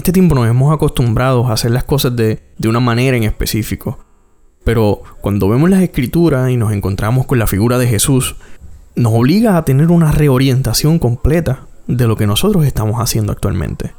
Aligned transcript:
este 0.00 0.12
tiempo 0.12 0.34
nos 0.34 0.48
hemos 0.48 0.72
acostumbrado 0.72 1.46
a 1.46 1.52
hacer 1.52 1.72
las 1.72 1.84
cosas 1.84 2.16
de, 2.16 2.42
de 2.56 2.68
una 2.68 2.80
manera 2.80 3.18
en 3.18 3.24
específico. 3.24 3.98
Pero 4.64 5.02
cuando 5.20 5.46
vemos 5.48 5.68
las 5.68 5.82
escrituras 5.82 6.50
y 6.50 6.56
nos 6.56 6.72
encontramos 6.72 7.26
con 7.26 7.38
la 7.38 7.46
figura 7.46 7.76
de 7.76 7.86
Jesús, 7.86 8.36
nos 8.96 9.12
obliga 9.12 9.58
a 9.58 9.64
tener 9.66 9.90
una 9.90 10.10
reorientación 10.10 10.98
completa 10.98 11.66
de 11.86 12.06
lo 12.06 12.16
que 12.16 12.26
nosotros 12.26 12.64
estamos 12.64 12.98
haciendo 12.98 13.32
actualmente. 13.32 13.92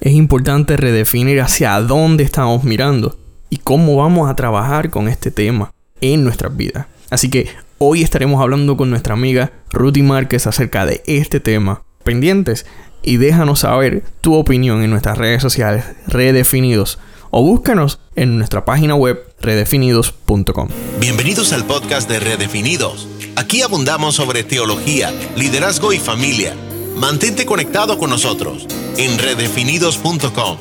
Es 0.00 0.12
importante 0.12 0.76
redefinir 0.76 1.40
hacia 1.40 1.80
dónde 1.80 2.22
estamos 2.22 2.62
mirando 2.62 3.18
y 3.50 3.56
cómo 3.56 3.96
vamos 3.96 4.30
a 4.30 4.36
trabajar 4.36 4.90
con 4.90 5.08
este 5.08 5.32
tema 5.32 5.72
en 6.00 6.22
nuestras 6.22 6.56
vidas. 6.56 6.86
Así 7.10 7.28
que 7.28 7.48
hoy 7.78 8.02
estaremos 8.02 8.40
hablando 8.40 8.76
con 8.76 8.88
nuestra 8.88 9.14
amiga 9.14 9.50
Rudy 9.72 10.02
Márquez 10.02 10.46
acerca 10.46 10.86
de 10.86 11.02
este 11.06 11.40
tema. 11.40 11.82
Pendientes 12.04 12.66
y 13.04 13.18
déjanos 13.18 13.60
saber 13.60 14.02
tu 14.20 14.34
opinión 14.34 14.82
en 14.82 14.90
nuestras 14.90 15.18
redes 15.18 15.42
sociales 15.42 15.84
redefinidos 16.06 16.98
o 17.30 17.42
búscanos 17.42 17.98
en 18.16 18.38
nuestra 18.38 18.64
página 18.64 18.94
web 18.94 19.20
redefinidos.com. 19.40 20.68
Bienvenidos 21.00 21.52
al 21.52 21.64
podcast 21.64 22.08
de 22.08 22.20
Redefinidos. 22.20 23.08
Aquí 23.36 23.62
abundamos 23.62 24.14
sobre 24.14 24.44
teología, 24.44 25.12
liderazgo 25.36 25.92
y 25.92 25.98
familia. 25.98 26.54
Mantente 26.96 27.44
conectado 27.44 27.98
con 27.98 28.10
nosotros 28.10 28.66
en 28.96 29.18
redefinidos.com. 29.18 30.58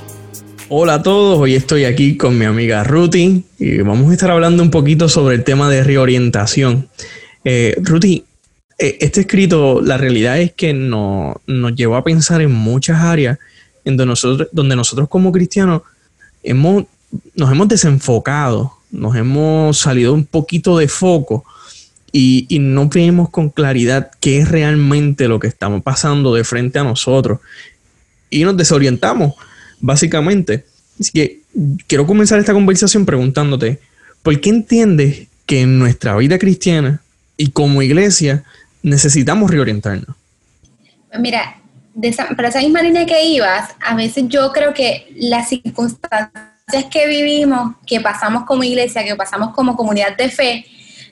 Hola 0.70 0.96
a 0.96 1.04
todos, 1.04 1.38
hoy 1.38 1.54
estoy 1.54 1.86
aquí 1.86 2.18
con 2.18 2.38
mi 2.38 2.46
amiga 2.46 2.84
Ruti 2.84 3.44
y 3.60 3.78
vamos 3.80 4.10
a 4.10 4.14
estar 4.14 4.32
hablando 4.32 4.64
un 4.64 4.72
poquito 4.72 5.08
sobre 5.08 5.36
el 5.36 5.44
tema 5.44 5.70
de 5.70 5.84
reorientación. 5.84 6.90
Eh, 7.44 7.76
Ruti, 7.82 8.26
este 8.78 9.22
escrito, 9.22 9.82
la 9.82 9.98
realidad 9.98 10.40
es 10.40 10.54
que 10.54 10.74
nos 10.74 11.76
llevó 11.76 11.96
a 11.96 12.04
pensar 12.04 12.42
en 12.42 12.52
muchas 12.52 13.02
áreas 13.02 13.40
en 13.86 13.98
donde 13.98 14.10
nosotros, 14.10 14.48
donde 14.52 14.76
nosotros 14.76 15.10
como 15.10 15.32
cristianos 15.32 15.82
hemos, 16.44 16.86
nos 17.36 17.52
hemos 17.52 17.68
desenfocado, 17.68 18.74
nos 18.92 19.16
hemos 19.16 19.78
salido 19.78 20.14
un 20.14 20.26
poquito 20.26 20.78
de 20.78 20.88
foco 20.88 21.44
y, 22.12 22.60
no 22.60 22.88
vemos 22.90 23.30
con 23.32 23.50
claridad 23.50 24.12
qué 24.20 24.38
es 24.38 24.50
realmente 24.50 25.28
lo 25.28 25.40
que 25.40 25.48
estamos 25.48 25.82
pasando 25.82 26.34
de 26.36 26.44
frente 26.44 26.78
a 26.78 26.84
nosotros 26.84 27.40
y 28.30 28.44
nos 28.44 28.56
desorientamos, 28.56 29.34
básicamente. 29.80 30.66
Así 31.00 31.12
que 31.12 31.40
quiero 31.88 32.06
comenzar 32.06 32.40
esta 32.40 32.54
conversación 32.54 33.06
preguntándote, 33.06 33.80
¿por 34.22 34.40
qué 34.40 34.50
entiendes 34.50 35.28
que 35.48 35.62
en 35.62 35.80
nuestra 35.80 36.16
vida 36.16 36.38
cristiana 36.38 37.02
y 37.36 37.50
como 37.50 37.82
iglesia 37.82 38.44
necesitamos 38.84 39.50
reorientarnos? 39.50 40.16
Mira, 41.18 41.58
para 42.36 42.50
esa 42.50 42.60
misma 42.60 42.82
línea 42.82 43.06
que 43.06 43.26
ibas, 43.26 43.70
a 43.80 43.96
veces 43.96 44.26
yo 44.28 44.52
creo 44.52 44.74
que 44.74 45.08
las 45.16 45.50
circunstancias 45.50 46.86
que 46.92 47.08
vivimos, 47.08 47.76
que 47.86 48.00
pasamos 48.00 48.44
como 48.46 48.64
iglesia, 48.64 49.04
que 49.04 49.16
pasamos 49.16 49.54
como 49.54 49.76
comunidad 49.76 50.16
de 50.18 50.30
fe, 50.30 50.66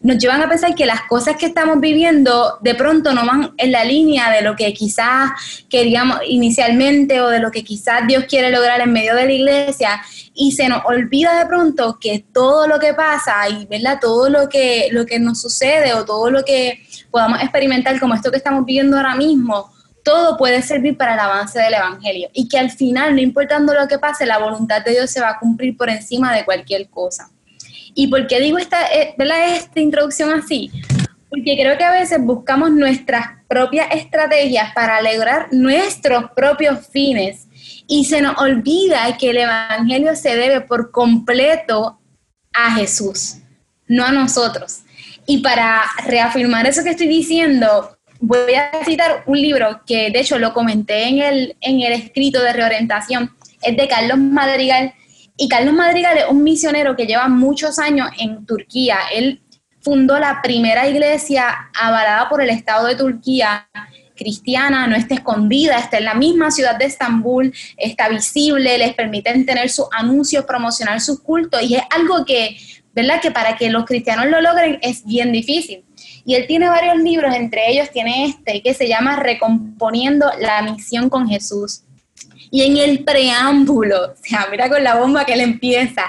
nos 0.03 0.17
llevan 0.17 0.41
a 0.41 0.49
pensar 0.49 0.73
que 0.73 0.85
las 0.85 1.01
cosas 1.03 1.37
que 1.37 1.45
estamos 1.45 1.79
viviendo 1.79 2.57
de 2.61 2.73
pronto 2.75 3.13
no 3.13 3.25
van 3.25 3.53
en 3.57 3.71
la 3.71 3.83
línea 3.83 4.31
de 4.31 4.41
lo 4.41 4.55
que 4.55 4.73
quizás 4.73 5.31
queríamos 5.69 6.19
inicialmente 6.27 7.21
o 7.21 7.29
de 7.29 7.39
lo 7.39 7.51
que 7.51 7.63
quizás 7.63 8.07
Dios 8.07 8.25
quiere 8.27 8.49
lograr 8.49 8.81
en 8.81 8.91
medio 8.91 9.15
de 9.15 9.25
la 9.25 9.31
iglesia 9.31 10.01
y 10.33 10.53
se 10.53 10.67
nos 10.67 10.83
olvida 10.85 11.37
de 11.37 11.45
pronto 11.45 11.99
que 11.99 12.25
todo 12.33 12.67
lo 12.67 12.79
que 12.79 12.93
pasa 12.93 13.47
y 13.49 13.65
¿verdad? 13.67 13.99
todo 14.01 14.29
lo 14.29 14.49
que, 14.49 14.87
lo 14.91 15.05
que 15.05 15.19
nos 15.19 15.39
sucede 15.41 15.93
o 15.93 16.03
todo 16.03 16.31
lo 16.31 16.43
que 16.43 16.83
podamos 17.11 17.41
experimentar 17.41 17.99
como 17.99 18.15
esto 18.15 18.31
que 18.31 18.37
estamos 18.37 18.65
viviendo 18.65 18.97
ahora 18.97 19.15
mismo, 19.15 19.71
todo 20.03 20.35
puede 20.35 20.63
servir 20.63 20.97
para 20.97 21.13
el 21.13 21.19
avance 21.19 21.59
del 21.59 21.75
Evangelio 21.75 22.29
y 22.33 22.47
que 22.47 22.57
al 22.57 22.71
final, 22.71 23.15
no 23.15 23.21
importando 23.21 23.73
lo 23.75 23.87
que 23.87 23.99
pase, 23.99 24.25
la 24.25 24.39
voluntad 24.39 24.83
de 24.83 24.91
Dios 24.91 25.11
se 25.11 25.21
va 25.21 25.31
a 25.31 25.39
cumplir 25.39 25.77
por 25.77 25.89
encima 25.89 26.33
de 26.33 26.43
cualquier 26.43 26.89
cosa. 26.89 27.29
¿Y 27.93 28.07
por 28.07 28.27
qué 28.27 28.39
digo 28.39 28.57
esta, 28.57 28.87
eh, 28.87 29.15
esta 29.17 29.79
introducción 29.79 30.31
así? 30.31 30.71
Porque 31.29 31.55
creo 31.55 31.77
que 31.77 31.83
a 31.83 31.91
veces 31.91 32.19
buscamos 32.21 32.71
nuestras 32.71 33.25
propias 33.47 33.87
estrategias 33.91 34.73
para 34.73 35.01
lograr 35.01 35.47
nuestros 35.51 36.31
propios 36.35 36.87
fines 36.87 37.47
y 37.87 38.05
se 38.05 38.21
nos 38.21 38.37
olvida 38.37 39.17
que 39.17 39.31
el 39.31 39.37
Evangelio 39.37 40.15
se 40.15 40.35
debe 40.35 40.61
por 40.61 40.91
completo 40.91 41.99
a 42.53 42.75
Jesús, 42.75 43.37
no 43.87 44.05
a 44.05 44.11
nosotros. 44.11 44.79
Y 45.25 45.39
para 45.39 45.83
reafirmar 46.05 46.67
eso 46.67 46.83
que 46.83 46.91
estoy 46.91 47.07
diciendo, 47.07 47.97
voy 48.19 48.53
a 48.53 48.71
citar 48.85 49.23
un 49.25 49.41
libro 49.41 49.81
que 49.85 50.09
de 50.11 50.19
hecho 50.19 50.39
lo 50.39 50.53
comenté 50.53 51.07
en 51.07 51.19
el, 51.19 51.55
en 51.61 51.81
el 51.81 51.93
escrito 51.93 52.41
de 52.41 52.53
reorientación, 52.53 53.35
es 53.61 53.75
de 53.75 53.87
Carlos 53.87 54.17
Madrigal. 54.17 54.93
Y 55.41 55.49
Carlos 55.49 55.73
Madrigal 55.73 56.19
es 56.19 56.25
un 56.29 56.43
misionero 56.43 56.95
que 56.95 57.07
lleva 57.07 57.27
muchos 57.27 57.79
años 57.79 58.07
en 58.19 58.45
Turquía. 58.45 58.99
Él 59.11 59.41
fundó 59.79 60.19
la 60.19 60.39
primera 60.43 60.87
iglesia 60.87 61.71
avalada 61.73 62.29
por 62.29 62.43
el 62.43 62.51
Estado 62.51 62.85
de 62.85 62.95
Turquía, 62.95 63.67
cristiana, 64.15 64.85
no 64.85 64.95
está 64.95 65.15
escondida, 65.15 65.79
está 65.79 65.97
en 65.97 66.05
la 66.05 66.13
misma 66.13 66.51
ciudad 66.51 66.77
de 66.77 66.85
Estambul, 66.85 67.51
está 67.75 68.07
visible, 68.07 68.77
les 68.77 68.93
permiten 68.93 69.43
tener 69.47 69.71
sus 69.71 69.87
anuncios, 69.97 70.45
promocionar 70.45 71.01
sus 71.01 71.19
cultos 71.21 71.63
y 71.63 71.73
es 71.73 71.81
algo 71.89 72.23
que, 72.23 72.55
¿verdad? 72.93 73.19
Que 73.19 73.31
para 73.31 73.57
que 73.57 73.71
los 73.71 73.85
cristianos 73.85 74.27
lo 74.27 74.41
logren 74.41 74.77
es 74.83 75.03
bien 75.05 75.31
difícil. 75.31 75.83
Y 76.23 76.35
él 76.35 76.45
tiene 76.45 76.69
varios 76.69 76.97
libros, 76.97 77.33
entre 77.33 77.71
ellos 77.71 77.89
tiene 77.89 78.25
este 78.25 78.61
que 78.61 78.75
se 78.75 78.87
llama 78.87 79.15
Recomponiendo 79.15 80.29
la 80.39 80.61
misión 80.61 81.09
con 81.09 81.27
Jesús. 81.27 81.81
Y 82.51 82.63
en 82.63 82.77
el 82.77 83.03
preámbulo, 83.05 84.11
o 84.11 84.15
sea, 84.21 84.47
mira 84.51 84.69
con 84.69 84.83
la 84.83 84.95
bomba 84.95 85.25
que 85.25 85.33
él 85.33 85.41
empieza, 85.41 86.03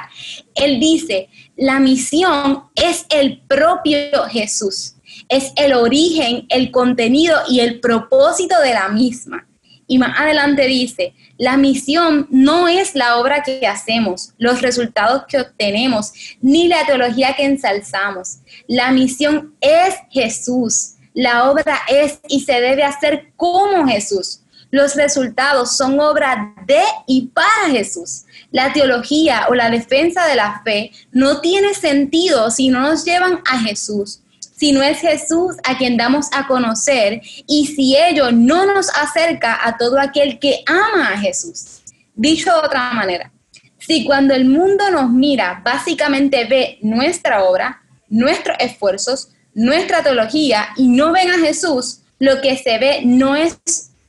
él 0.55 0.81
dice, 0.81 1.29
la 1.57 1.79
misión 1.79 2.65
es 2.75 3.07
el 3.11 3.41
propio 3.43 4.25
Jesús, 4.29 4.97
es 5.29 5.53
el 5.57 5.73
origen, 5.73 6.47
el 6.49 6.73
contenido 6.73 7.39
y 7.49 7.61
el 7.61 7.79
propósito 7.79 8.61
de 8.61 8.75
la 8.75 8.89
misma. 8.89 9.47
Y 9.87 9.99
más 9.99 10.19
adelante 10.19 10.67
dice, 10.67 11.15
la 11.39 11.57
misión 11.57 12.27
no 12.31 12.69
es 12.69 12.95
la 12.95 13.19
obra 13.19 13.43
que 13.43 13.67
hacemos, 13.67 14.33
los 14.39 14.63
resultados 14.63 15.25
que 15.29 15.41
obtenemos, 15.41 16.13
ni 16.41 16.69
la 16.69 16.87
teología 16.87 17.35
que 17.35 17.45
ensalzamos. 17.45 18.39
La 18.67 18.91
misión 18.91 19.55
es 19.61 19.97
Jesús. 20.11 20.95
La 21.15 21.51
obra 21.51 21.81
es 21.89 22.21
y 22.29 22.41
se 22.41 22.61
debe 22.61 22.85
hacer 22.85 23.33
como 23.37 23.87
Jesús. 23.87 24.42
Los 24.73 24.97
resultados 24.97 25.77
son 25.77 26.01
obra 26.01 26.53
de 26.67 26.83
y 27.07 27.29
para 27.29 27.71
Jesús. 27.71 28.25
La 28.51 28.73
teología 28.73 29.47
o 29.49 29.55
la 29.55 29.71
defensa 29.71 30.27
de 30.27 30.35
la 30.35 30.61
fe 30.65 30.91
no 31.13 31.41
tiene 31.41 31.75
sentido 31.75 32.51
si 32.51 32.69
no 32.69 32.81
nos 32.81 33.05
llevan 33.05 33.41
a 33.49 33.61
Jesús 33.61 34.23
si 34.63 34.71
no 34.71 34.81
es 34.81 35.01
Jesús 35.01 35.57
a 35.65 35.77
quien 35.77 35.97
damos 35.97 36.29
a 36.33 36.47
conocer 36.47 37.21
y 37.49 37.67
si 37.67 37.97
ello 37.97 38.31
no 38.31 38.65
nos 38.65 38.91
acerca 38.91 39.59
a 39.61 39.77
todo 39.77 39.99
aquel 39.99 40.39
que 40.39 40.63
ama 40.69 41.09
a 41.15 41.19
Jesús. 41.19 41.83
Dicho 42.15 42.53
de 42.53 42.67
otra 42.67 42.93
manera, 42.93 43.33
si 43.81 44.05
cuando 44.05 44.35
el 44.35 44.45
mundo 44.45 44.89
nos 44.93 45.11
mira 45.11 45.61
básicamente 45.65 46.45
ve 46.45 46.79
nuestra 46.81 47.43
obra, 47.43 47.83
nuestros 48.09 48.57
esfuerzos, 48.61 49.31
nuestra 49.53 50.01
teología 50.05 50.69
y 50.77 50.87
no 50.87 51.11
ven 51.11 51.31
a 51.31 51.39
Jesús, 51.39 52.03
lo 52.21 52.41
que 52.41 52.57
se 52.57 52.79
ve 52.79 53.01
no 53.05 53.35
es 53.35 53.59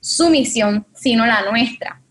su 0.04 0.30
misión, 0.30 0.86
sino 0.94 1.26
la 1.26 1.50
nuestra. 1.50 2.02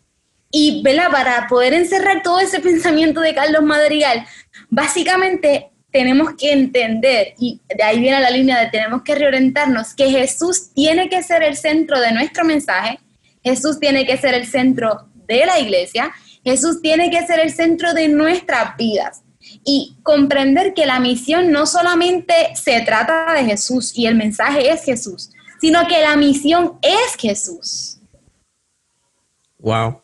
Y 0.51 0.83
¿verdad? 0.83 1.11
para 1.11 1.47
poder 1.47 1.75
encerrar 1.75 2.23
todo 2.23 2.41
ese 2.41 2.61
pensamiento 2.61 3.21
de 3.21 3.35
Carlos 3.35 3.63
Madrigal, 3.63 4.27
básicamente 4.71 5.71
tenemos 5.91 6.31
que 6.39 6.53
entender, 6.53 7.35
y 7.39 7.61
de 7.77 7.83
ahí 7.83 8.01
viene 8.01 8.19
la 8.19 8.31
línea 8.31 8.59
de 8.59 8.71
tenemos 8.71 9.03
que 9.03 9.15
reorientarnos, 9.15 9.93
que 9.93 10.09
Jesús 10.09 10.73
tiene 10.75 11.11
que 11.11 11.23
ser 11.23 11.43
el 11.43 11.55
centro 11.55 12.01
de 12.01 12.13
nuestro 12.13 12.47
mensaje, 12.47 12.99
Jesús 13.45 13.79
tiene 13.79 14.07
que 14.07 14.17
ser 14.17 14.33
el 14.33 14.47
centro 14.47 15.09
de 15.29 15.45
la 15.45 15.61
iglesia, 15.61 16.11
Jesús 16.43 16.81
tiene 16.81 17.11
que 17.11 17.27
ser 17.27 17.41
el 17.41 17.53
centro 17.53 17.93
de 17.93 18.09
nuestras 18.09 18.77
vidas. 18.77 19.23
Y 19.65 19.99
comprender 20.03 20.73
que 20.73 20.87
la 20.87 20.99
misión 20.99 21.53
no 21.53 21.67
solamente 21.67 22.35
se 22.55 22.81
trata 22.81 23.35
de 23.35 23.45
Jesús 23.45 23.93
y 23.95 24.07
el 24.07 24.15
mensaje 24.15 24.71
es 24.71 24.85
Jesús, 24.85 25.31
sino 25.63 25.87
que 25.87 26.01
la 26.01 26.17
misión 26.17 26.73
es 26.83 27.15
Jesús. 27.17 27.99
Wow. 29.61 30.01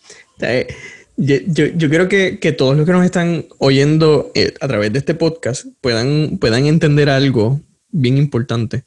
Yo, 1.17 1.67
yo, 1.67 1.91
creo 1.91 2.09
que, 2.09 2.55
todos 2.57 2.77
los 2.77 2.87
que 2.87 2.93
nos 2.93 3.05
están 3.05 3.45
oyendo 3.59 4.31
eh, 4.37 4.55
a 4.61 4.69
través 4.69 4.93
de 4.93 5.01
este 5.01 5.15
podcast 5.15 5.67
puedan, 5.81 6.39
puedan 6.39 6.67
entender 6.67 7.11
algo 7.11 7.61
bien 7.89 8.19
importante. 8.19 8.85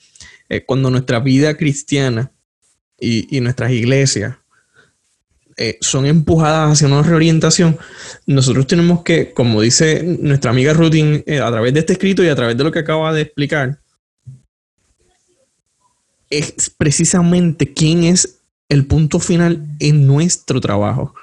Eh, 0.48 0.64
cuando 0.64 0.90
nuestra 0.90 1.20
vida 1.20 1.58
cristiana 1.58 2.32
y, 2.98 3.42
nuestras 3.42 3.72
iglesias 3.72 4.38
eh, 5.58 5.78
son 5.82 6.06
empujadas 6.06 6.72
hacia 6.72 6.88
una 6.88 7.04
reorientación, 7.04 7.78
nosotros 8.26 8.66
tenemos 8.66 9.04
que, 9.04 9.34
como 9.34 9.60
dice 9.60 10.04
nuestra 10.22 10.52
amiga 10.52 10.72
Rutin, 10.72 11.22
a 11.28 11.52
través 11.52 11.74
de 11.74 11.82
este 11.82 11.94
escrito 11.94 12.24
y 12.24 12.30
a 12.30 12.36
través 12.36 12.56
de 12.56 12.64
lo 12.64 12.72
que 12.72 12.80
acaba 12.80 13.12
de 13.12 13.24
explicar, 13.24 13.81
es 16.32 16.72
precisamente 16.76 17.74
quién 17.74 18.04
es 18.04 18.40
el 18.70 18.86
punto 18.86 19.20
final 19.20 19.68
en 19.80 20.08
nuestro 20.08 20.60
trabajo 20.60 21.14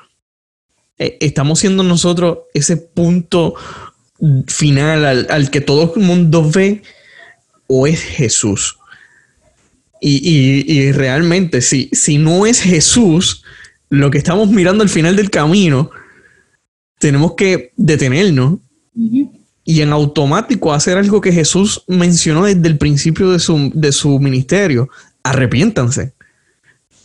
Eh, 0.98 1.16
¿Estamos 1.20 1.60
siendo 1.60 1.82
nosotros 1.82 2.38
ese 2.54 2.76
punto 2.76 3.54
final 4.48 5.26
al, 5.30 5.50
que 5.50 5.60
todo 5.60 5.94
el 5.94 6.02
mundo 6.02 6.50
ve 6.50 6.82
o 7.68 7.86
es 7.86 8.00
Jesús? 8.00 8.76
Y, 10.00 10.92
realmente, 10.92 11.60
si, 11.60 11.88
si 11.92 12.18
no 12.18 12.46
es 12.46 12.60
Jesús, 12.60 13.42
lo 13.90 14.10
que 14.10 14.18
estamos 14.18 14.48
mirando 14.48 14.82
al 14.82 14.88
final 14.88 15.16
del 15.16 15.30
camino, 15.30 15.90
tenemos 16.98 17.34
que 17.34 17.72
detenernos 17.76 18.58
y 19.68 19.82
en 19.82 19.92
automático 19.92 20.72
hacer 20.72 20.96
algo 20.96 21.20
que 21.20 21.30
Jesús 21.30 21.84
mencionó 21.88 22.46
desde 22.46 22.66
el 22.66 22.78
principio 22.78 23.30
de 23.30 23.38
su, 23.38 23.70
de 23.74 23.92
su 23.92 24.18
ministerio. 24.18 24.88
Arrepiéntanse. 25.22 26.14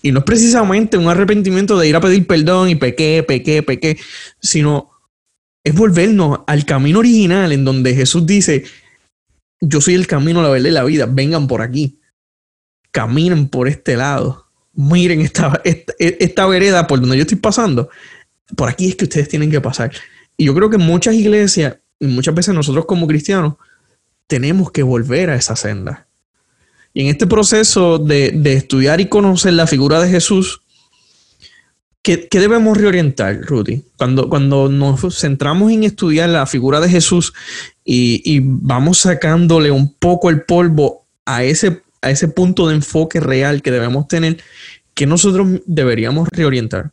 Y 0.01 0.13
no 0.13 0.19
es 0.19 0.23
precisamente 0.23 0.97
un 0.97 1.09
arrepentimiento 1.09 1.77
de 1.77 1.89
ir 1.89 1.95
a 1.97 1.99
pedir 1.99 2.25
perdón 2.25 2.69
y 2.69 2.75
pequé, 2.75 3.21
pequé, 3.27 3.63
pequé, 3.63 3.99
sino 4.39 4.91
es 5.61 5.75
volvernos 5.75 6.39
al 6.47 6.63
camino 6.63 6.99
original 6.99 7.51
en 7.51 7.65
donde 7.65 7.95
Jesús 7.95 8.25
dice, 8.25 8.63
yo 9.59 9.81
soy 9.81 9.95
el 9.95 10.07
camino, 10.07 10.41
la 10.41 10.47
verdad 10.47 10.69
y 10.69 10.71
la 10.71 10.85
vida, 10.85 11.05
vengan 11.05 11.47
por 11.47 11.61
aquí, 11.61 11.99
caminen 12.91 13.49
por 13.49 13.67
este 13.67 13.97
lado, 13.97 14.45
miren 14.71 15.19
esta, 15.19 15.61
esta, 15.65 16.45
vereda 16.45 16.87
por 16.87 17.01
donde 17.01 17.17
yo 17.17 17.23
estoy 17.23 17.39
pasando, 17.39 17.89
por 18.55 18.69
aquí 18.69 18.87
es 18.87 18.95
que 18.95 19.03
ustedes 19.03 19.27
tienen 19.27 19.51
que 19.51 19.59
pasar. 19.59 19.91
Y 20.37 20.45
yo 20.45 20.55
creo 20.55 20.69
que 20.69 20.77
muchas 20.77 21.13
iglesias 21.15 21.75
muchas 22.07 22.35
veces 22.35 22.53
nosotros 22.53 22.85
como 22.85 23.07
cristianos 23.07 23.55
tenemos 24.27 24.71
que 24.71 24.83
volver 24.83 25.29
a 25.29 25.35
esa 25.35 25.55
senda. 25.55 26.07
Y 26.93 27.01
en 27.01 27.07
este 27.07 27.27
proceso 27.27 27.97
de, 27.97 28.39
estudiar 28.45 29.01
y 29.01 29.07
conocer 29.07 29.53
la 29.53 29.67
figura 29.67 29.99
de 29.99 30.09
Jesús, 30.09 30.61
¿qué, 32.03 32.27
debemos 32.31 32.77
reorientar, 32.77 33.41
Rudy? 33.41 33.83
Cuando, 33.97 34.29
cuando 34.29 34.69
nos 34.69 35.19
centramos 35.19 35.71
en 35.71 35.83
estudiar 35.83 36.29
la 36.29 36.45
figura 36.45 36.79
de 36.79 36.89
Jesús 36.89 37.33
y, 37.83 38.39
vamos 38.43 38.99
sacándole 38.99 39.71
un 39.71 39.93
poco 39.93 40.29
el 40.29 40.43
polvo 40.43 41.05
a 41.25 41.43
ese, 41.43 41.81
a 42.01 42.11
ese 42.11 42.27
punto 42.27 42.67
de 42.67 42.75
enfoque 42.75 43.19
real 43.19 43.61
que 43.63 43.71
debemos 43.71 44.07
tener, 44.07 44.37
¿qué 44.93 45.07
nosotros 45.07 45.61
deberíamos 45.65 46.29
reorientar? 46.31 46.91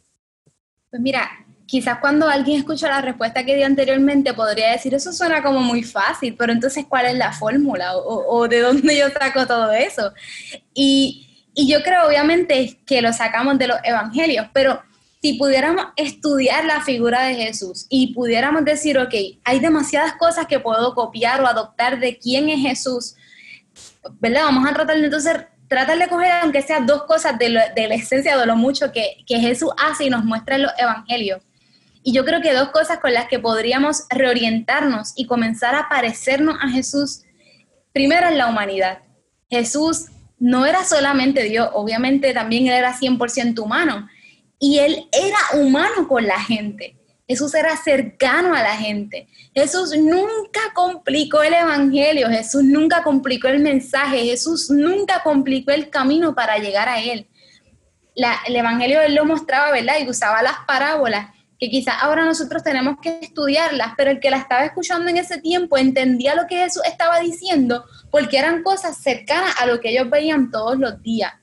Pues 0.91 1.03
mira, 1.03 1.29
quizás 1.70 1.99
cuando 2.00 2.28
alguien 2.28 2.58
escucha 2.58 2.88
la 2.88 3.00
respuesta 3.00 3.44
que 3.44 3.55
di 3.55 3.62
anteriormente 3.62 4.34
podría 4.34 4.72
decir, 4.72 4.93
eso 4.93 5.12
suena 5.12 5.40
como 5.40 5.61
muy 5.61 5.84
fácil, 5.84 6.34
pero 6.37 6.52
entonces, 6.52 6.84
¿cuál 6.88 7.06
es 7.06 7.14
la 7.14 7.32
fórmula? 7.32 7.96
¿O, 7.96 8.49
de 8.49 8.58
dónde 8.58 8.99
yo 8.99 9.08
saco 9.08 9.46
todo 9.46 9.70
eso? 9.70 10.12
Y, 10.75 11.28
yo 11.55 11.81
creo, 11.84 12.08
obviamente, 12.08 12.81
que 12.84 13.00
lo 13.00 13.12
sacamos 13.12 13.56
de 13.56 13.69
los 13.69 13.76
evangelios, 13.84 14.49
pero 14.52 14.82
si 15.22 15.34
pudiéramos 15.34 15.87
estudiar 15.94 16.64
la 16.64 16.81
figura 16.81 17.22
de 17.22 17.37
Jesús 17.37 17.87
y 17.88 18.14
pudiéramos 18.14 18.64
decir, 18.64 18.99
ok, 18.99 19.14
hay 19.44 19.61
demasiadas 19.61 20.14
cosas 20.14 20.46
que 20.46 20.58
puedo 20.58 20.93
copiar 20.96 21.40
o 21.40 21.46
adoptar 21.46 22.00
de 22.00 22.19
quién 22.19 22.49
es 22.49 22.61
Jesús, 22.62 23.14
¿verdad? 24.19 24.43
Vamos 24.46 24.69
a 24.69 24.75
tratar 24.75 24.96
de 24.96 25.05
entonces 25.05 25.37
tratar 25.69 25.99
de 25.99 26.08
coger 26.08 26.32
aunque 26.43 26.62
sea 26.62 26.81
dos 26.81 27.05
cosas 27.05 27.38
de, 27.38 27.49
la 27.49 27.94
esencia 27.94 28.37
de 28.37 28.44
lo 28.44 28.56
mucho 28.56 28.90
que, 28.90 29.19
que, 29.25 29.38
Jesús 29.38 29.70
hace 29.78 30.06
y 30.06 30.11
nos 30.11 30.25
muestra 30.25 30.56
en 30.56 30.62
los 30.62 30.73
evangelios 30.76 31.40
y 32.02 32.12
yo 32.12 32.25
creo 32.25 32.41
que 32.41 32.55
dos 32.55 32.70
cosas 32.70 32.99
con 32.99 33.12
las 33.12 33.29
que 33.29 33.38
podríamos 33.38 34.05
reorientarnos 34.08 35.12
y 35.17 35.26
comenzar 35.26 35.75
a 35.75 35.88
parecernos 35.88 36.56
a 36.61 36.69
Jesús, 36.69 37.23
primero 37.93 38.29
es 38.29 38.37
la 38.37 38.49
humanidad. 38.49 39.00
Jesús 39.50 40.06
no 40.38 40.64
era 40.64 40.85
solamente 40.85 41.44
Dios, 41.44 41.69
obviamente 41.75 42.32
también 42.32 42.67
él 42.69 42.75
era 42.75 42.99
100% 42.99 43.58
humano. 43.61 44.08
Y 44.58 44.79
él 44.79 45.08
era 45.12 45.62
humano 45.62 46.06
con 46.06 46.26
la 46.26 46.38
gente. 46.41 46.97
Jesús 47.26 47.55
era 47.55 47.76
cercano 47.76 48.55
a 48.55 48.62
la 48.62 48.76
gente. 48.76 49.29
Jesús 49.55 49.97
nunca 49.97 50.61
complicó 50.75 51.43
el 51.43 51.55
Evangelio, 51.55 52.29
Jesús 52.29 52.64
nunca 52.64 53.02
complicó 53.02 53.49
el 53.49 53.61
mensaje, 53.61 54.25
Jesús 54.25 54.70
nunca 54.70 55.23
complicó 55.23 55.70
el 55.70 55.91
camino 55.91 56.35
para 56.35 56.58
llegar 56.58 56.88
a 56.88 57.00
Él. 57.00 57.29
el 58.47 58.56
Evangelio 58.56 59.00
Él 59.00 59.14
lo 59.14 59.25
mostraba, 59.25 59.70
¿verdad? 59.70 59.94
Y 60.00 60.08
usaba 60.08 60.43
las 60.43 60.56
parábolas 60.67 61.29
que 61.61 61.69
quizás 61.69 61.97
ahora 62.01 62.25
nosotros 62.25 62.62
tenemos 62.62 62.97
que 63.03 63.19
estudiarlas, 63.21 63.93
pero 63.97 64.11
el 64.11 64.19
que 64.19 64.31
la 64.31 64.39
estaba 64.39 64.65
escuchando 64.65 65.11
en 65.11 65.19
ese 65.19 65.39
tiempo 65.39 65.77
entendía 65.77 66.35
lo 66.35 66.47
que 66.47 66.57
Jesús 66.57 66.83
estaba 66.87 67.21
diciendo 67.21 67.85
porque 68.11 68.39
eran 68.39 68.62
cosas 68.62 68.97
cercanas 68.97 69.55
a 69.61 69.67
lo 69.67 69.79
que 69.79 69.91
ellos 69.91 70.09
veían 70.09 70.51
todos 70.51 70.79
los 70.79 71.03
días. 71.03 71.35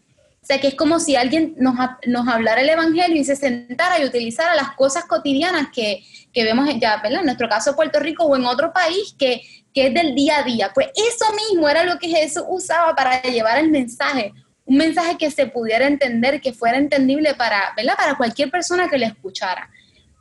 O 0.42 0.46
sea, 0.48 0.60
que 0.60 0.69
es 0.69 0.75
como 0.75 1.00
si 1.00 1.16
alguien 1.16 1.56
nos, 1.60 1.75
nos 2.08 2.28
hablara 2.28 2.62
el 2.62 2.69
Evangelio 2.69 3.22
y 3.22 3.25
se 3.25 3.36
sentara 3.36 4.00
y 4.00 4.06
utilizara 4.06 4.56
las 4.56 4.72
cosas 4.72 5.06
cotidianas 5.06 5.68
que, 5.74 6.04
que 6.34 6.44
vemos 6.44 6.68
ya, 6.80 6.98
¿verdad? 6.98 7.19
En 7.19 7.25
nuestro 7.25 7.48
caso 7.48 7.75
Puerto 7.75 8.00
Rico 8.00 8.24
o 8.24 8.36
en 8.36 8.46
otro 8.46 8.74
país 8.74 9.14
que, 9.19 9.42
que 9.74 9.88
es 9.88 9.94
del 9.94 10.16
día 10.16 10.40
a 10.40 10.44
día. 10.44 10.72
Pues 10.74 10.88
eso 10.96 11.25
mismo 11.34 11.69
era 11.69 11.84
lo 11.84 12.00
que 12.00 12.08
Jesús 12.08 12.44
usaba 12.48 12.96
para 12.96 13.22
llevar 13.22 13.60
el 13.60 13.69
mensaje 13.69 14.34
un 14.68 14.78
mensaje 14.78 15.18
que 15.18 15.31
se 15.31 15.48
pudiera 15.48 15.88
entender, 15.88 16.42
que 16.42 16.52
fuera 16.52 16.78
entendible 16.78 17.34
para, 17.36 17.74
para 17.98 18.18
cualquier 18.18 18.52
persona 18.52 18.90
que 18.90 18.98
le 18.98 19.06
escuchara. 19.06 19.69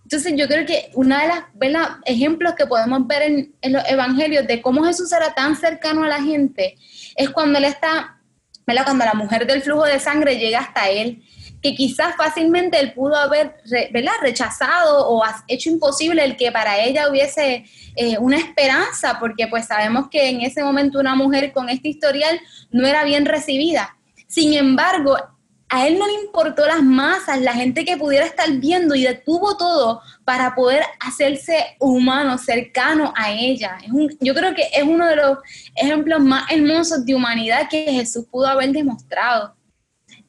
Entonces 0.07 0.35
yo 0.37 0.47
creo 0.47 0.65
que 0.65 0.93
una 0.95 1.43
de 1.55 1.69
las 1.69 1.89
ejemplos 2.05 2.55
que 2.55 2.65
podemos 2.65 3.09
ver 3.09 3.23
en, 3.23 3.73
los 3.73 3.83
evangelios 3.89 4.47
de 4.47 4.63
cómo 4.63 4.85
Jesús 4.85 5.13
era 5.13 5.35
tan 5.35 5.57
cercano 5.57 6.05
a 6.05 6.07
la 6.07 6.23
gente 6.23 6.77
es 7.17 7.31
cuando 7.31 7.59
él 7.59 7.65
está, 7.65 8.21
¿verdad? 8.69 8.85
cuando 8.85 9.05
la 9.05 9.15
mujer 9.15 9.49
del 9.49 9.63
flujo 9.63 9.85
de 9.85 9.99
sangre 9.99 10.39
llega 10.39 10.61
hasta 10.61 10.89
él, 10.91 11.25
que 11.61 11.75
quizás 11.75 12.15
fácilmente 12.15 12.79
él 12.79 12.93
pudo 12.93 13.17
haber 13.17 13.57
¿verdad? 13.93 14.13
rechazado 14.23 15.09
o 15.09 15.25
hecho 15.49 15.71
imposible 15.71 16.23
el 16.23 16.37
que 16.37 16.53
para 16.53 16.79
ella 16.79 17.11
hubiese 17.11 17.65
eh, 17.97 18.17
una 18.21 18.37
esperanza, 18.37 19.19
porque 19.19 19.49
pues 19.49 19.67
sabemos 19.67 20.07
que 20.09 20.29
en 20.29 20.43
ese 20.43 20.63
momento 20.63 21.01
una 21.01 21.17
mujer 21.17 21.53
con 21.53 21.69
este 21.69 21.89
historial 21.89 22.41
no 22.71 22.87
era 22.87 23.03
bien 23.03 23.25
recibida. 23.25 23.97
Sin 24.29 24.55
embargo, 24.55 25.17
a 25.69 25.87
él 25.87 25.99
no 25.99 26.07
le 26.07 26.15
importó 26.25 26.65
las 26.65 26.83
masas, 26.83 27.41
la 27.41 27.53
gente 27.53 27.85
que 27.85 27.97
pudiera 27.97 28.25
estar 28.25 28.49
viendo 28.53 28.95
y 28.95 29.03
detuvo 29.03 29.57
todo 29.57 30.01
para 30.25 30.55
poder 30.55 30.85
hacerse 31.01 31.77
humano, 31.81 32.39
cercano 32.39 33.13
a 33.17 33.33
ella. 33.33 33.79
yo 34.21 34.35
creo 34.35 34.55
que 34.55 34.69
es 34.73 34.85
uno 34.85 35.07
de 35.07 35.17
los 35.17 35.39
ejemplos 35.75 36.21
más 36.21 36.51
hermosos 36.51 37.05
de 37.05 37.15
humanidad 37.15 37.69
que 37.69 37.85
Jesús 37.85 38.27
pudo 38.31 38.47
haber 38.47 38.71
demostrado. 38.71 39.57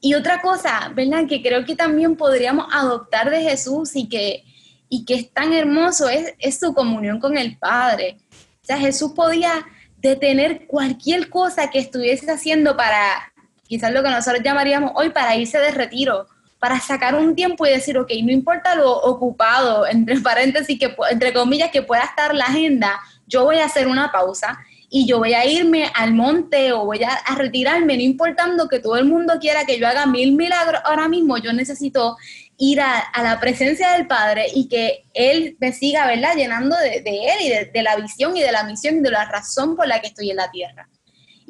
Y 0.00 0.14
otra 0.14 0.40
cosa, 0.40 0.92
¿verdad? 0.94 1.26
Que 1.28 1.42
creo 1.42 1.64
que 1.64 1.76
también 1.76 2.16
podríamos 2.16 2.66
adoptar 2.72 3.30
de 3.30 3.42
Jesús 3.42 3.94
y 3.94 4.08
que, 4.08 4.44
y 4.88 5.04
que 5.04 5.14
es 5.14 5.32
tan 5.32 5.52
hermoso 5.52 6.08
es, 6.08 6.34
es 6.38 6.58
su 6.58 6.74
comunión 6.74 7.20
con 7.20 7.36
el 7.36 7.58
Padre. 7.58 8.18
O 8.62 8.64
sea, 8.64 8.78
Jesús 8.78 9.12
podía 9.12 9.66
detener 9.96 10.66
cualquier 10.66 11.30
cosa 11.30 11.70
que 11.70 11.78
estuviese 11.80 12.30
haciendo 12.30 12.76
para 12.76 13.32
quizás 13.68 13.92
lo 13.92 14.02
que 14.02 14.10
nosotros 14.10 14.42
llamaríamos 14.42 14.92
hoy 14.94 15.10
para 15.10 15.36
irse 15.36 15.58
de 15.58 15.70
retiro, 15.70 16.26
para 16.58 16.80
sacar 16.80 17.14
un 17.14 17.36
tiempo 17.36 17.66
y 17.66 17.70
decir, 17.70 17.96
ok, 17.98 18.10
no 18.24 18.32
importa 18.32 18.74
lo 18.74 18.90
ocupado, 18.90 19.86
entre 19.86 20.20
paréntesis, 20.20 20.78
que, 20.78 20.96
entre 21.10 21.32
comillas, 21.32 21.70
que 21.70 21.82
pueda 21.82 22.02
estar 22.02 22.34
la 22.34 22.46
agenda, 22.46 22.98
yo 23.26 23.44
voy 23.44 23.58
a 23.58 23.66
hacer 23.66 23.86
una 23.86 24.10
pausa 24.10 24.58
y 24.90 25.06
yo 25.06 25.18
voy 25.18 25.34
a 25.34 25.44
irme 25.44 25.90
al 25.94 26.14
monte 26.14 26.72
o 26.72 26.86
voy 26.86 27.02
a, 27.04 27.34
retirarme, 27.36 27.96
no 27.96 28.02
importando 28.02 28.68
que 28.68 28.80
todo 28.80 28.96
el 28.96 29.04
mundo 29.04 29.34
quiera 29.38 29.66
que 29.66 29.78
yo 29.78 29.86
haga 29.86 30.06
mil 30.06 30.32
milagros 30.32 30.80
ahora 30.84 31.08
mismo, 31.08 31.36
yo 31.36 31.52
necesito 31.52 32.16
ir 32.56 32.80
a, 32.80 33.04
la 33.22 33.38
presencia 33.38 33.90
del 33.92 34.06
Padre 34.06 34.46
y 34.52 34.68
que 34.68 35.04
Él 35.12 35.56
me 35.60 35.72
siga, 35.72 36.06
¿verdad? 36.06 36.34
Llenando 36.34 36.74
de, 36.76 37.02
Él 37.04 37.40
y 37.42 37.48
de, 37.50 37.70
de 37.72 37.82
la 37.82 37.96
visión 37.96 38.36
y 38.36 38.42
de 38.42 38.50
la 38.50 38.64
misión 38.64 38.96
y 38.96 39.00
de 39.00 39.10
la 39.10 39.26
razón 39.26 39.76
por 39.76 39.86
la 39.86 40.00
que 40.00 40.08
estoy 40.08 40.30
en 40.30 40.36
la 40.36 40.50
tierra. 40.50 40.88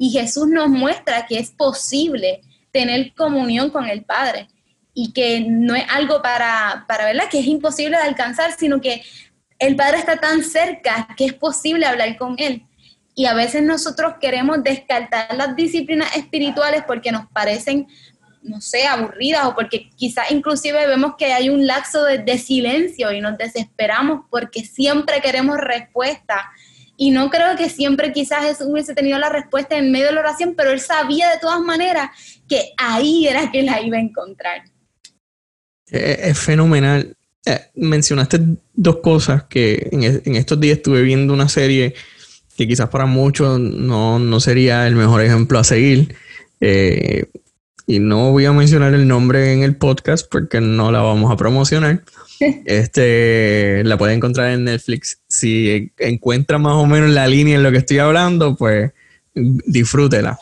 Y 0.01 0.11
Jesús 0.11 0.47
nos 0.47 0.69
muestra 0.69 1.27
que 1.27 1.37
es 1.37 1.51
posible 1.51 2.39
tener 2.71 3.13
comunión 3.13 3.69
con 3.69 3.85
el 3.85 4.05
Padre 4.05 4.47
y 4.93 5.11
que 5.11 5.41
no 5.41 5.75
es 5.75 5.83
algo 5.89 6.21
para, 6.21 6.85
para 6.87 7.05
¿verdad? 7.05 7.25
Que 7.29 7.39
es 7.39 7.45
imposible 7.45 7.97
de 7.97 8.03
alcanzar, 8.03 8.55
sino 8.57 8.79
que 8.79 9.03
el 9.59 9.75
Padre 9.75 9.97
está 9.97 10.15
tan 10.15 10.41
cerca 10.41 11.09
que 11.17 11.25
es 11.25 11.33
posible 11.33 11.85
hablar 11.85 12.17
con 12.17 12.35
Él. 12.37 12.63
Y 13.13 13.25
a 13.25 13.33
veces 13.33 13.61
nosotros 13.61 14.13
queremos 14.21 14.63
descartar 14.63 15.35
las 15.35 15.53
disciplinas 15.57 16.15
espirituales 16.15 16.85
porque 16.87 17.11
nos 17.11 17.27
parecen, 17.27 17.85
no 18.41 18.61
sé, 18.61 18.87
aburridas 18.87 19.47
o 19.47 19.53
porque 19.53 19.89
quizás 19.97 20.31
inclusive 20.31 20.87
vemos 20.87 21.15
que 21.17 21.33
hay 21.33 21.49
un 21.49 21.67
lapso 21.67 22.05
de, 22.05 22.19
de 22.19 22.37
silencio 22.37 23.11
y 23.11 23.19
nos 23.19 23.37
desesperamos 23.37 24.21
porque 24.29 24.63
siempre 24.63 25.19
queremos 25.19 25.57
respuesta 25.57 26.49
y 27.01 27.11
no 27.11 27.29
creo 27.29 27.55
que 27.55 27.69
siempre 27.69 28.11
quizás 28.11 28.43
Jesús 28.43 28.67
hubiese 28.69 28.93
tenido 28.93 29.17
la 29.17 29.29
respuesta 29.29 29.77
en 29.77 29.89
medio 29.89 30.07
de 30.07 30.11
la 30.11 30.19
oración, 30.19 30.53
pero 30.57 30.71
él 30.71 30.81
sabía 30.81 31.29
de 31.29 31.39
todas 31.39 31.61
maneras 31.61 32.09
que 32.45 32.73
ahí 32.77 33.25
era 33.25 33.49
que 33.49 33.63
la 33.63 33.81
iba 33.81 33.95
a 33.95 34.01
encontrar. 34.01 34.63
Es, 35.87 36.37
fenomenal. 36.37 37.15
Eh, 37.45 37.61
mencionaste 37.75 38.41
dos 38.73 38.97
cosas 38.97 39.43
que 39.43 39.87
en, 39.93 40.35
estos 40.35 40.59
días 40.59 40.79
estuve 40.79 41.01
viendo 41.01 41.33
una 41.33 41.47
serie 41.47 41.95
que 42.57 42.67
quizás 42.67 42.89
para 42.89 43.05
muchos 43.05 43.57
no, 43.57 44.39
sería 44.41 44.85
el 44.85 44.95
mejor 44.95 45.21
ejemplo 45.21 45.57
a 45.57 45.63
seguir. 45.63 46.17
Eh, 46.59 47.27
y 47.87 47.99
no 47.99 48.33
voy 48.33 48.43
a 48.43 48.51
mencionar 48.51 48.93
el 48.93 49.07
nombre 49.07 49.53
en 49.53 49.63
el 49.63 49.77
podcast 49.77 50.29
porque 50.29 50.59
no 50.59 50.91
la 50.91 51.01
vamos 51.01 51.31
a 51.31 51.37
promocionar. 51.37 52.03
Este, 52.39 53.83
la 53.83 53.97
pueden 53.97 54.17
encontrar 54.17 54.51
en 54.51 54.63
Netflix. 54.63 55.21
Si 55.27 55.91
encuentra 55.97 56.57
más 56.57 56.73
o 56.73 56.85
menos 56.85 57.09
la 57.09 57.27
línea 57.27 57.55
en 57.55 57.63
lo 57.63 57.71
que 57.71 57.79
estoy 57.79 57.99
hablando, 57.99 58.55
pues 58.55 58.91
disfrútela. 59.33 60.39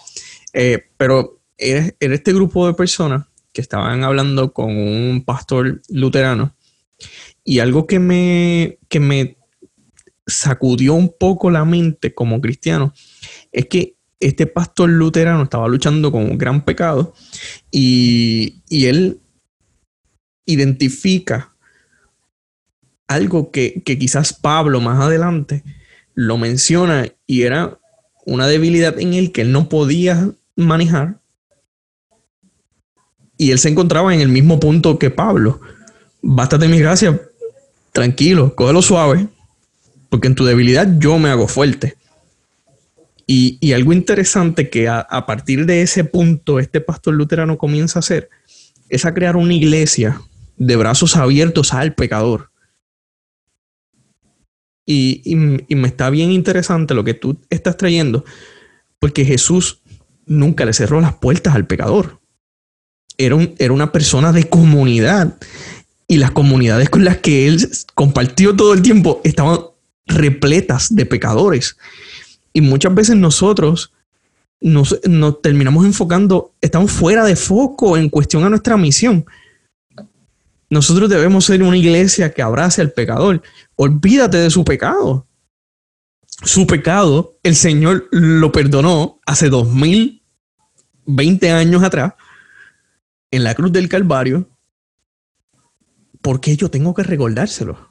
Eh, 0.54 0.86
pero 0.98 1.42
era, 1.58 1.90
este 2.00 2.34
grupo 2.34 2.68
de 2.68 2.74
personas 2.74 3.26
que 3.52 3.62
estaban 3.62 4.04
hablando 4.04 4.54
con 4.54 4.76
un 4.78 5.24
pastor 5.26 5.82
luterano 5.90 6.56
y 7.44 7.60
algo 7.60 7.88
que 7.88 8.00
me, 8.00 8.78
que 8.88 9.00
me 9.00 9.38
sacudió 10.26 10.94
un 10.94 11.16
poco 11.18 11.50
la 11.50 11.66
mente 11.66 12.14
como 12.14 12.42
cristiano 12.42 12.94
es 13.52 13.68
que 13.68 13.96
este 14.20 14.48
pastor 14.48 14.90
luterano 14.90 15.44
estaba 15.44 15.68
luchando 15.68 16.12
con 16.12 16.24
un 16.24 16.38
gran 16.38 16.66
pecado 16.66 17.14
y, 17.72 18.62
y 18.68 18.86
él 18.86 19.20
identifica 20.46 21.56
algo 23.08 23.52
que, 23.52 23.82
quizás 23.84 24.34
Pablo 24.34 24.82
más 24.82 25.02
adelante 25.02 25.64
lo 26.14 26.38
menciona 26.38 27.08
y 27.26 27.44
era 27.44 27.78
una 28.26 28.48
debilidad 28.48 29.00
en 29.00 29.14
él 29.14 29.32
que 29.32 29.42
él 29.42 29.52
no 29.52 29.70
podía 29.70 30.32
manejar. 30.56 31.20
Y 33.38 33.52
él 33.52 33.60
se 33.60 33.70
encontraba 33.70 34.14
en 34.14 34.22
el 34.22 34.30
mismo 34.30 34.60
punto 34.60 34.98
que 34.98 35.10
Pablo. 35.10 35.62
Bástate 36.22 36.68
mi 36.68 36.80
gracia, 36.80 37.22
tranquilo, 37.94 38.56
cógelo 38.56 38.82
suave, 38.82 39.28
porque 40.10 40.28
en 40.28 40.36
tu 40.36 40.44
debilidad 40.44 40.88
yo 41.00 41.20
me 41.20 41.30
hago 41.30 41.48
fuerte. 41.48 41.96
Y, 43.30 43.74
algo 43.74 43.92
interesante 43.92 44.70
que 44.70 44.88
a, 44.88 45.00
a, 45.00 45.26
partir 45.26 45.66
de 45.66 45.82
ese 45.82 46.06
punto 46.06 46.60
este 46.60 46.80
pastor 46.80 47.14
luterano 47.14 47.58
comienza 47.58 48.00
a 48.00 48.02
hacer 48.02 48.30
es 48.88 49.06
a 49.06 49.14
crear 49.14 49.36
una 49.36 49.54
iglesia 49.54 50.22
de 50.56 50.76
brazos 50.78 51.16
abiertos 51.16 51.74
al 51.74 51.94
pecador. 51.94 52.50
Y, 54.90 55.36
me 55.36 55.88
está 55.88 56.10
bien 56.10 56.32
interesante 56.32 56.94
lo 56.94 57.04
que 57.04 57.14
tú 57.14 57.38
estás 57.50 57.76
trayendo, 57.76 58.24
porque 59.00 59.26
Jesús 59.26 59.82
nunca 60.26 60.64
le 60.64 60.72
cerró 60.72 61.02
las 61.02 61.14
puertas 61.16 61.54
al 61.54 61.68
pecador. 61.68 62.22
Era, 63.18 63.38
era 63.58 63.74
una 63.74 63.92
persona 63.92 64.32
de 64.32 64.48
comunidad 64.48 65.36
y 66.08 66.18
las 66.18 66.32
comunidades 66.32 66.90
con 66.90 67.04
las 67.04 67.18
que 67.18 67.48
él 67.48 67.70
compartió 67.96 68.56
todo 68.56 68.74
el 68.74 68.82
tiempo 68.82 69.20
estaban 69.26 69.60
repletas 70.06 70.96
de 70.96 71.06
pecadores. 71.06 71.76
Y 72.54 72.62
muchas 72.62 72.96
veces 72.96 73.18
nosotros 73.18 73.92
nos, 74.62 74.98
nos, 75.06 75.42
terminamos 75.42 75.86
enfocando, 75.86 76.54
estamos 76.62 76.92
fuera 76.92 77.26
de 77.26 77.36
foco 77.36 77.98
en 77.98 78.08
cuestión 78.10 78.46
a 78.46 78.50
nuestra 78.50 78.78
misión. 78.78 79.26
Nosotros 80.70 81.10
debemos 81.10 81.46
ser 81.46 81.64
una 81.64 81.78
iglesia 81.78 82.34
que 82.34 82.42
abrace 82.42 82.82
al 82.82 82.92
pecador. 82.92 83.42
Olvídate 83.76 84.38
de 84.38 84.50
su 84.50 84.66
pecado. 84.66 85.28
Su 86.44 86.68
pecado, 86.68 87.40
el 87.44 87.56
Señor 87.56 88.08
lo 88.12 88.52
perdonó 88.52 89.20
hace 89.26 89.50
dos 89.50 89.72
mil 89.72 90.24
veinte 91.06 91.52
años 91.52 91.84
atrás 91.84 92.14
en 93.32 93.44
la 93.44 93.56
cruz 93.56 93.72
del 93.72 93.90
Calvario. 93.90 94.50
¿Por 96.22 96.42
qué 96.42 96.58
yo 96.58 96.70
tengo 96.70 96.94
que 96.94 97.04
recordárselo? 97.04 97.88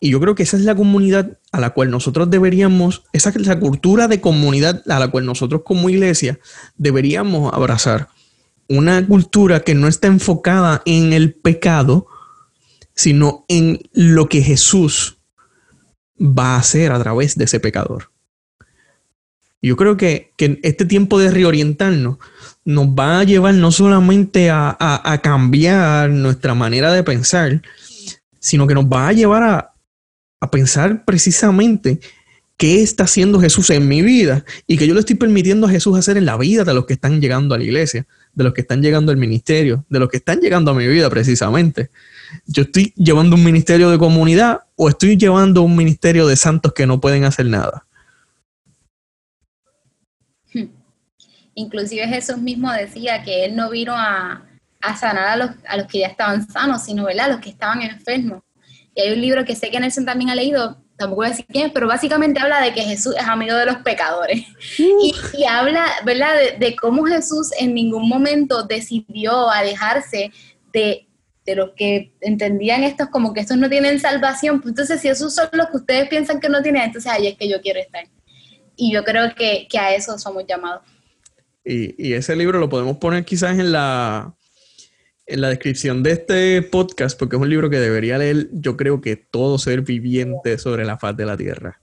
Y 0.00 0.10
yo 0.10 0.20
creo 0.20 0.34
que 0.34 0.42
esa 0.42 0.56
es 0.56 0.64
la 0.64 0.74
comunidad 0.74 1.38
a 1.52 1.60
la 1.60 1.70
cual 1.70 1.90
nosotros 1.90 2.28
deberíamos, 2.28 3.04
esa 3.12 3.30
es 3.30 3.46
la 3.46 3.58
cultura 3.58 4.08
de 4.08 4.20
comunidad 4.20 4.82
a 4.88 4.98
la 4.98 5.08
cual 5.08 5.24
nosotros 5.24 5.62
como 5.64 5.88
iglesia 5.88 6.38
deberíamos 6.76 7.52
abrazar 7.54 8.08
una 8.78 9.06
cultura 9.06 9.60
que 9.60 9.74
no 9.74 9.88
está 9.88 10.08
enfocada 10.08 10.82
en 10.84 11.12
el 11.12 11.34
pecado, 11.34 12.06
sino 12.94 13.44
en 13.48 13.80
lo 13.92 14.28
que 14.28 14.42
Jesús 14.42 15.18
va 16.18 16.54
a 16.54 16.58
hacer 16.58 16.92
a 16.92 16.98
través 16.98 17.36
de 17.36 17.44
ese 17.44 17.60
pecador. 17.60 18.10
Yo 19.60 19.76
creo 19.76 19.96
que, 19.96 20.32
este 20.38 20.84
tiempo 20.84 21.20
de 21.20 21.30
reorientarnos 21.30 22.18
nos 22.64 22.86
va 22.86 23.20
a 23.20 23.24
llevar 23.24 23.54
no 23.54 23.70
solamente 23.70 24.50
a, 24.50 24.76
a, 24.78 25.18
cambiar 25.22 26.10
nuestra 26.10 26.54
manera 26.54 26.92
de 26.92 27.04
pensar, 27.04 27.62
sino 28.40 28.66
que 28.66 28.74
nos 28.74 28.86
va 28.86 29.08
a 29.08 29.12
llevar 29.12 29.42
a, 29.44 29.74
a 30.40 30.50
pensar 30.50 31.04
precisamente 31.04 32.00
qué 32.56 32.82
está 32.82 33.04
haciendo 33.04 33.40
Jesús 33.40 33.70
en 33.70 33.86
mi 33.86 34.02
vida 34.02 34.44
y 34.66 34.78
que 34.78 34.86
yo 34.86 34.94
le 34.94 35.00
estoy 35.00 35.16
permitiendo 35.16 35.66
a 35.66 35.70
Jesús 35.70 35.96
hacer 35.96 36.16
en 36.16 36.26
la 36.26 36.36
vida 36.36 36.64
de 36.64 36.74
los 36.74 36.86
que 36.86 36.94
están 36.94 37.20
llegando 37.20 37.54
a 37.54 37.58
la 37.58 37.64
iglesia 37.64 38.06
de 38.34 38.44
los 38.44 38.54
que 38.54 38.62
están 38.62 38.82
llegando 38.82 39.12
al 39.12 39.18
ministerio, 39.18 39.84
de 39.88 39.98
los 39.98 40.08
que 40.08 40.16
están 40.16 40.40
llegando 40.40 40.70
a 40.70 40.74
mi 40.74 40.86
vida 40.86 41.08
precisamente. 41.10 41.90
Yo 42.46 42.62
estoy 42.62 42.94
llevando 42.96 43.36
un 43.36 43.44
ministerio 43.44 43.90
de 43.90 43.98
comunidad 43.98 44.60
o 44.76 44.88
estoy 44.88 45.16
llevando 45.16 45.62
un 45.62 45.76
ministerio 45.76 46.26
de 46.26 46.36
santos 46.36 46.72
que 46.72 46.86
no 46.86 47.00
pueden 47.00 47.24
hacer 47.24 47.46
nada. 47.46 47.86
Hmm. 50.54 50.68
Inclusive 51.54 52.08
Jesús 52.08 52.38
mismo 52.38 52.72
decía 52.72 53.22
que 53.22 53.44
él 53.44 53.54
no 53.54 53.70
vino 53.70 53.94
a, 53.94 54.46
sanar 54.98 55.28
a 55.28 55.36
los, 55.36 55.50
a 55.68 55.76
los, 55.76 55.86
que 55.86 56.00
ya 56.00 56.08
estaban 56.08 56.48
sanos, 56.48 56.82
sino 56.84 57.06
a 57.06 57.28
los 57.28 57.40
que 57.40 57.50
estaban 57.50 57.82
enfermos. 57.82 58.42
Y 58.94 59.00
hay 59.00 59.12
un 59.12 59.20
libro 59.20 59.44
que 59.44 59.54
sé 59.54 59.70
que 59.70 59.80
Nelson 59.80 60.04
también 60.04 60.30
ha 60.30 60.34
leído, 60.34 60.81
tampoco 61.02 61.22
voy 61.22 61.26
a 61.26 61.30
decir 61.30 61.46
quién, 61.48 61.72
pero 61.72 61.86
básicamente 61.86 62.40
habla 62.40 62.60
de 62.60 62.72
que 62.72 62.82
Jesús 62.82 63.14
es 63.16 63.26
amigo 63.26 63.54
de 63.56 63.66
los 63.66 63.76
pecadores. 63.78 64.44
Y, 64.78 65.44
habla, 65.48 65.86
¿verdad?, 66.04 66.34
de, 66.58 66.76
cómo 66.76 67.04
Jesús 67.04 67.50
en 67.58 67.74
ningún 67.74 68.08
momento 68.08 68.62
decidió 68.62 69.50
alejarse 69.50 70.30
de, 70.72 71.06
de 71.44 71.54
los 71.56 71.70
que 71.76 72.12
entendían 72.20 72.84
estos 72.84 73.08
como 73.08 73.32
que 73.32 73.40
estos 73.40 73.56
no 73.56 73.68
tienen 73.68 74.00
salvación. 74.00 74.60
Pues 74.60 74.72
entonces, 74.72 75.00
si 75.00 75.08
esos 75.08 75.34
son 75.34 75.48
los 75.52 75.68
que 75.68 75.76
ustedes 75.76 76.08
piensan 76.08 76.40
que 76.40 76.48
no 76.48 76.62
tienen, 76.62 76.82
entonces 76.82 77.10
ahí 77.10 77.26
es 77.26 77.36
que 77.36 77.48
yo 77.48 77.60
quiero 77.60 77.80
estar. 77.80 78.04
Y 78.76 78.92
yo 78.92 79.04
creo 79.04 79.34
que, 79.34 79.66
que 79.68 79.78
a 79.78 79.94
eso 79.94 80.18
somos 80.18 80.44
llamados. 80.46 80.82
Y, 81.64 82.10
y 82.10 82.14
ese 82.14 82.34
libro 82.34 82.58
lo 82.58 82.68
podemos 82.68 82.96
poner 82.96 83.24
quizás 83.24 83.58
en 83.58 83.72
la, 83.72 84.34
en 85.32 85.40
la 85.40 85.48
descripción 85.48 86.02
de 86.02 86.12
este 86.12 86.62
podcast, 86.62 87.18
porque 87.18 87.36
es 87.36 87.42
un 87.42 87.48
libro 87.48 87.70
que 87.70 87.80
debería 87.80 88.18
leer, 88.18 88.50
yo 88.52 88.76
creo 88.76 89.00
que 89.00 89.16
todo 89.16 89.58
ser 89.58 89.80
viviente 89.80 90.58
sobre 90.58 90.84
la 90.84 90.98
faz 90.98 91.16
de 91.16 91.24
la 91.24 91.36
Tierra. 91.36 91.80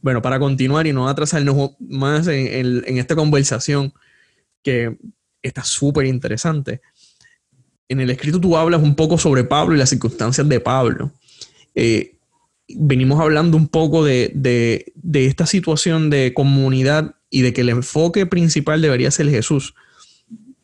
Bueno, 0.00 0.22
para 0.22 0.38
continuar 0.38 0.86
y 0.86 0.92
no 0.94 1.06
atrasarnos 1.06 1.72
más 1.78 2.26
en, 2.26 2.96
esta 2.96 3.14
conversación, 3.14 3.92
que 4.62 4.96
está 5.42 5.62
súper 5.62 6.06
interesante. 6.06 6.80
En 7.88 8.00
el 8.00 8.10
escrito 8.10 8.40
tú 8.40 8.56
hablas 8.56 8.82
un 8.82 8.94
poco 8.94 9.18
sobre 9.18 9.44
Pablo 9.44 9.74
y 9.74 9.78
las 9.78 9.90
circunstancias 9.90 10.48
de 10.48 10.60
Pablo. 10.60 11.12
Eh, 11.74 12.16
venimos 12.68 13.20
hablando 13.20 13.58
un 13.58 13.68
poco 13.68 14.04
de, 14.04 14.32
de 14.34 15.26
esta 15.26 15.44
situación 15.44 16.08
de 16.08 16.32
comunidad 16.32 17.16
y 17.28 17.42
de 17.42 17.52
que 17.52 17.60
el 17.60 17.68
enfoque 17.68 18.24
principal 18.24 18.80
debería 18.80 19.10
ser 19.10 19.28
Jesús 19.28 19.74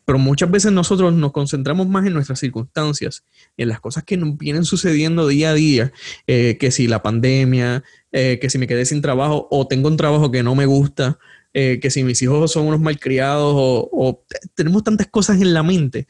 pero 0.06 0.18
muchas 0.20 0.50
veces 0.50 0.70
nosotros 0.70 1.12
nos 1.12 1.32
concentramos 1.32 1.88
más 1.88 2.06
en 2.06 2.14
nuestras 2.14 2.38
circunstancias, 2.38 3.24
en 3.56 3.68
las 3.68 3.80
cosas 3.80 4.04
que 4.04 4.16
nos 4.16 4.38
vienen 4.38 4.64
sucediendo 4.64 5.26
día 5.26 5.50
a 5.50 5.54
día, 5.54 5.92
eh, 6.28 6.56
que 6.58 6.70
si 6.70 6.86
la 6.86 7.02
pandemia, 7.02 7.82
eh, 8.12 8.38
que 8.40 8.48
si 8.48 8.56
me 8.56 8.68
quedé 8.68 8.86
sin 8.86 9.02
trabajo 9.02 9.48
o 9.50 9.66
tengo 9.66 9.88
un 9.88 9.96
trabajo 9.96 10.30
que 10.30 10.44
no 10.44 10.54
me 10.54 10.64
gusta, 10.64 11.18
eh, 11.52 11.80
que 11.82 11.90
si 11.90 12.04
mis 12.04 12.22
hijos 12.22 12.52
son 12.52 12.68
unos 12.68 12.80
malcriados 12.80 13.52
o, 13.56 13.90
o 13.92 14.24
tenemos 14.54 14.84
tantas 14.84 15.08
cosas 15.08 15.42
en 15.42 15.52
la 15.52 15.64
mente 15.64 16.06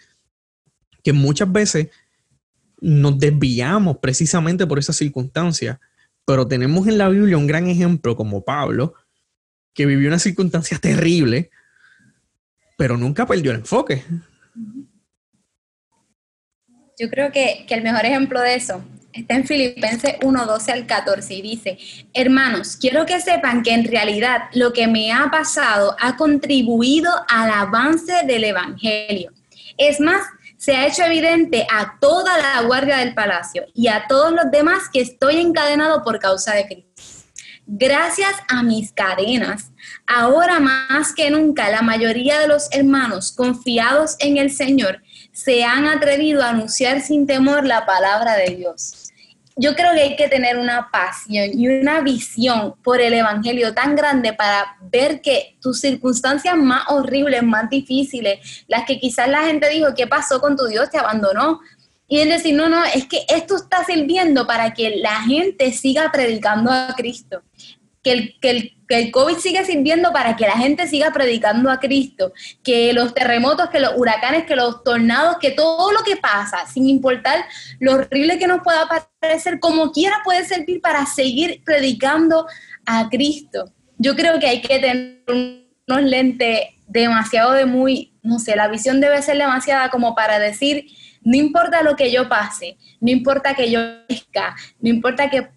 que 1.02 1.14
muchas 1.14 1.50
veces 1.50 1.88
nos 2.82 3.18
desviamos 3.18 3.96
precisamente 3.98 4.66
por 4.66 4.78
esas 4.78 4.96
circunstancias. 4.96 5.78
Pero 6.26 6.46
tenemos 6.46 6.86
en 6.86 6.98
la 6.98 7.08
Biblia 7.08 7.38
un 7.38 7.46
gran 7.46 7.68
ejemplo 7.68 8.14
como 8.14 8.44
Pablo, 8.44 8.94
que 9.72 9.86
vivió 9.86 10.08
una 10.08 10.18
circunstancia 10.18 10.78
terrible, 10.78 11.50
pero 12.76 12.96
nunca 12.96 13.26
perdió 13.26 13.50
el 13.50 13.58
enfoque. 13.58 14.04
Yo 16.98 17.10
creo 17.10 17.32
que, 17.32 17.66
el 17.68 17.82
mejor 17.82 18.04
ejemplo 18.04 18.40
de 18.40 18.54
eso 18.54 18.82
está 19.12 19.34
en 19.34 19.46
Filipenses 19.46 20.16
1, 20.22 20.46
12 20.46 20.72
al 20.72 20.86
14 20.86 21.34
y 21.34 21.42
dice, 21.42 21.78
hermanos, 22.12 22.76
quiero 22.76 23.06
que 23.06 23.20
sepan 23.20 23.62
que 23.62 23.72
en 23.72 23.84
realidad 23.84 24.44
lo 24.52 24.72
que 24.72 24.86
me 24.86 25.10
ha 25.12 25.30
pasado 25.30 25.96
ha 25.98 26.16
contribuido 26.16 27.10
al 27.28 27.50
avance 27.50 28.12
del 28.26 28.44
Evangelio. 28.44 29.32
Es 29.78 30.00
más, 30.00 30.22
se 30.58 30.74
ha 30.74 30.86
hecho 30.86 31.04
evidente 31.04 31.66
a 31.70 31.98
toda 32.00 32.38
la 32.38 32.62
guardia 32.62 32.98
del 32.98 33.14
palacio 33.14 33.64
y 33.74 33.88
a 33.88 34.06
todos 34.06 34.32
los 34.32 34.50
demás 34.50 34.88
que 34.90 35.00
estoy 35.00 35.36
encadenado 35.36 36.02
por 36.02 36.18
causa 36.18 36.54
de 36.54 36.66
Cristo. 36.66 37.15
Gracias 37.68 38.32
a 38.46 38.62
mis 38.62 38.92
cadenas, 38.92 39.72
ahora 40.06 40.60
más 40.60 41.12
que 41.12 41.30
nunca 41.30 41.68
la 41.68 41.82
mayoría 41.82 42.38
de 42.38 42.46
los 42.46 42.68
hermanos 42.70 43.32
confiados 43.32 44.14
en 44.20 44.36
el 44.36 44.52
Señor 44.52 45.02
se 45.32 45.64
han 45.64 45.88
atrevido 45.88 46.44
a 46.44 46.50
anunciar 46.50 47.00
sin 47.00 47.26
temor 47.26 47.66
la 47.66 47.84
palabra 47.84 48.36
de 48.36 48.54
Dios. 48.54 49.12
Yo 49.56 49.74
creo 49.74 49.94
que 49.94 50.02
hay 50.02 50.16
que 50.16 50.28
tener 50.28 50.58
una 50.58 50.90
pasión 50.92 51.48
y 51.58 51.66
una 51.66 52.02
visión 52.02 52.76
por 52.84 53.00
el 53.00 53.14
Evangelio 53.14 53.74
tan 53.74 53.96
grande 53.96 54.32
para 54.32 54.76
ver 54.82 55.20
que 55.20 55.56
tus 55.60 55.80
circunstancias 55.80 56.56
más 56.56 56.84
horribles, 56.88 57.42
más 57.42 57.68
difíciles, 57.68 58.64
las 58.68 58.84
que 58.84 59.00
quizás 59.00 59.28
la 59.28 59.42
gente 59.42 59.68
dijo, 59.70 59.94
¿qué 59.96 60.06
pasó 60.06 60.40
con 60.40 60.56
tu 60.56 60.66
Dios? 60.66 60.88
Te 60.90 60.98
abandonó. 60.98 61.60
Y 62.08 62.20
él 62.20 62.28
decir, 62.28 62.54
no, 62.54 62.68
no, 62.68 62.84
es 62.84 63.06
que 63.06 63.24
esto 63.28 63.56
está 63.56 63.84
sirviendo 63.84 64.46
para 64.46 64.74
que 64.74 64.96
la 64.96 65.22
gente 65.22 65.72
siga 65.72 66.10
predicando 66.12 66.70
a 66.70 66.94
Cristo. 66.96 67.42
Que 68.02 68.12
el, 68.12 68.40
que, 68.40 68.50
el, 68.50 68.76
que 68.86 68.98
el 68.98 69.10
COVID 69.10 69.38
siga 69.38 69.64
sirviendo 69.64 70.12
para 70.12 70.36
que 70.36 70.46
la 70.46 70.56
gente 70.56 70.86
siga 70.86 71.10
predicando 71.12 71.68
a 71.68 71.80
Cristo. 71.80 72.32
Que 72.62 72.92
los 72.92 73.12
terremotos, 73.12 73.70
que 73.70 73.80
los 73.80 73.94
huracanes, 73.96 74.44
que 74.44 74.54
los 74.54 74.84
tornados, 74.84 75.38
que 75.40 75.50
todo 75.50 75.90
lo 75.90 76.04
que 76.04 76.16
pasa, 76.16 76.64
sin 76.66 76.88
importar 76.88 77.44
lo 77.80 77.94
horrible 77.94 78.38
que 78.38 78.46
nos 78.46 78.62
pueda 78.62 78.88
parecer, 79.20 79.58
como 79.58 79.90
quiera 79.90 80.20
puede 80.22 80.44
servir 80.44 80.80
para 80.80 81.04
seguir 81.06 81.62
predicando 81.64 82.46
a 82.86 83.08
Cristo. 83.08 83.72
Yo 83.98 84.14
creo 84.14 84.38
que 84.38 84.46
hay 84.46 84.60
que 84.60 84.78
tener 84.78 85.24
unos 85.26 86.02
lentes 86.02 86.60
demasiado 86.86 87.52
de 87.52 87.66
muy, 87.66 88.12
no 88.26 88.38
sé, 88.38 88.56
la 88.56 88.68
visión 88.68 89.00
debe 89.00 89.22
ser 89.22 89.38
demasiada 89.38 89.88
como 89.88 90.14
para 90.14 90.38
decir, 90.38 90.86
no 91.22 91.36
importa 91.36 91.82
lo 91.82 91.96
que 91.96 92.12
yo 92.12 92.28
pase, 92.28 92.76
no 93.00 93.10
importa 93.10 93.54
que 93.54 93.70
yo 93.70 93.80
fallezca, 94.08 94.54
no 94.80 94.90
importa 94.90 95.30
que, 95.30 95.48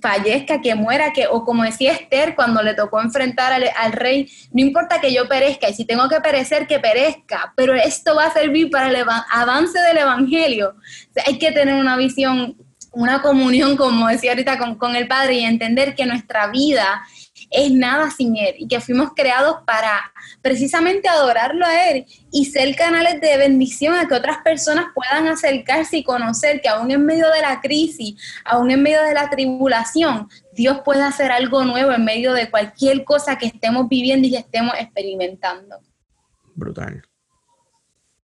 fallezca, 0.00 0.62
que 0.62 0.74
muera, 0.74 1.12
que, 1.12 1.26
o 1.26 1.44
como 1.44 1.62
decía 1.62 1.92
Esther 1.92 2.34
cuando 2.34 2.62
le 2.62 2.74
tocó 2.74 3.02
enfrentar 3.02 3.52
al, 3.52 3.92
rey, 3.92 4.30
no 4.52 4.62
importa 4.62 5.00
que 5.00 5.12
yo 5.12 5.28
perezca, 5.28 5.68
y 5.68 5.74
si 5.74 5.84
tengo 5.84 6.08
que 6.08 6.20
perecer, 6.20 6.66
que 6.66 6.78
perezca, 6.78 7.52
pero 7.56 7.74
esto 7.74 8.14
va 8.14 8.26
a 8.26 8.32
servir 8.32 8.70
para 8.70 8.88
el 8.88 9.04
avance 9.30 9.78
del 9.78 9.98
Evangelio. 9.98 10.74
hay 11.26 11.38
que 11.38 11.52
tener 11.52 11.74
una 11.74 11.96
visión, 11.96 12.56
una 12.92 13.20
comunión, 13.20 13.76
como 13.76 14.08
decía 14.08 14.30
ahorita, 14.30 14.58
con, 14.58 14.76
con 14.76 14.96
el 14.96 15.06
Padre 15.06 15.34
y 15.34 15.44
entender 15.44 15.94
que 15.94 16.06
nuestra 16.06 16.46
vida 16.46 17.02
es 17.52 17.70
nada 17.70 18.10
sin 18.10 18.36
Él 18.36 18.54
y 18.58 18.68
que 18.68 18.80
fuimos 18.80 19.10
creados 19.14 19.56
para 19.66 20.12
precisamente 20.40 21.08
adorarlo 21.08 21.64
a 21.66 21.90
Él 21.90 22.06
y 22.30 22.46
ser 22.46 22.74
canales 22.74 23.20
de 23.20 23.36
bendición 23.36 23.94
a 23.94 24.08
que 24.08 24.14
otras 24.14 24.38
personas 24.38 24.86
puedan 24.94 25.28
acercarse 25.28 25.98
y 25.98 26.04
conocer 26.04 26.60
que 26.60 26.68
aún 26.68 26.90
en 26.90 27.04
medio 27.04 27.30
de 27.30 27.40
la 27.40 27.60
crisis, 27.60 28.14
aún 28.44 28.70
en 28.70 28.82
medio 28.82 29.02
de 29.02 29.14
la 29.14 29.30
tribulación, 29.30 30.28
Dios 30.54 30.80
puede 30.84 31.02
hacer 31.02 31.30
algo 31.30 31.64
nuevo 31.64 31.92
en 31.92 32.04
medio 32.04 32.32
de 32.32 32.50
cualquier 32.50 33.04
cosa 33.04 33.38
que 33.38 33.46
estemos 33.46 33.88
viviendo 33.88 34.26
y 34.26 34.32
que 34.32 34.38
estemos 34.38 34.74
experimentando. 34.78 35.76
Brutal. 36.54 37.02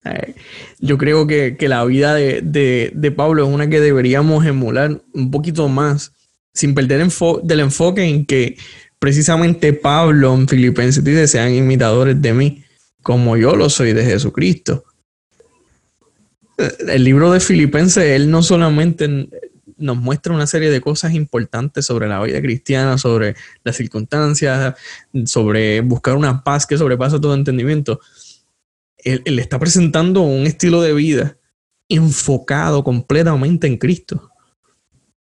Eh, 0.07 0.35
yo 0.79 0.99
creo 0.99 1.27
que, 1.27 1.57
la 1.63 1.85
vida 1.85 2.15
de, 2.15 3.15
Pablo 3.17 3.47
es 3.47 3.53
una 3.53 3.69
que 3.69 3.81
deberíamos 3.81 4.45
emular 4.47 5.03
un 5.13 5.31
poquito 5.31 5.69
más, 5.69 6.13
sin 6.53 6.75
perder 6.75 7.07
del 7.43 7.61
enfoque 7.61 8.05
en 8.05 8.25
que 8.25 8.57
precisamente 8.99 9.73
Pablo 9.73 10.35
en 10.35 10.49
Filipenses 10.49 11.05
dice, 11.05 11.29
sean 11.29 11.55
imitadores 11.55 12.21
de 12.21 12.33
mí, 12.33 12.65
como 13.03 13.37
yo 13.37 13.55
lo 13.55 13.69
soy 13.71 13.93
de 13.93 14.05
Jesucristo. 14.05 14.85
El 16.89 17.05
libro 17.05 17.31
de 17.31 17.41
Filipenses, 17.41 18.05
él 18.05 18.31
no 18.31 18.43
solamente 18.43 19.29
nos 19.77 19.97
muestra 19.99 20.33
una 20.33 20.47
serie 20.47 20.71
de 20.71 20.81
cosas 20.81 21.13
importantes 21.13 21.85
sobre 21.85 22.09
la 22.09 22.23
vida 22.23 22.41
cristiana, 22.41 22.97
sobre 22.97 23.37
las 23.63 23.77
circunstancias, 23.77 24.75
sobre 25.27 25.83
buscar 25.83 26.17
una 26.17 26.43
paz 26.43 26.67
que 26.67 26.79
sobrepasa 26.79 27.21
todo 27.21 27.35
entendimiento. 27.35 28.01
Él, 28.97 29.23
él 29.27 29.39
está 29.39 29.59
presentando 29.59 30.23
un 30.23 30.47
estilo 30.47 30.81
de 30.81 30.95
vida 30.95 31.37
enfocado 31.89 32.83
completamente 32.83 33.67
en 33.67 33.77
Cristo. 33.77 34.31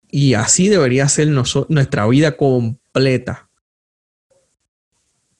Y 0.09 0.33
así 0.33 0.67
debería 0.67 1.07
ser 1.07 1.27
nuestra 1.27 2.07
vida 2.07 2.35
completa 2.35 3.48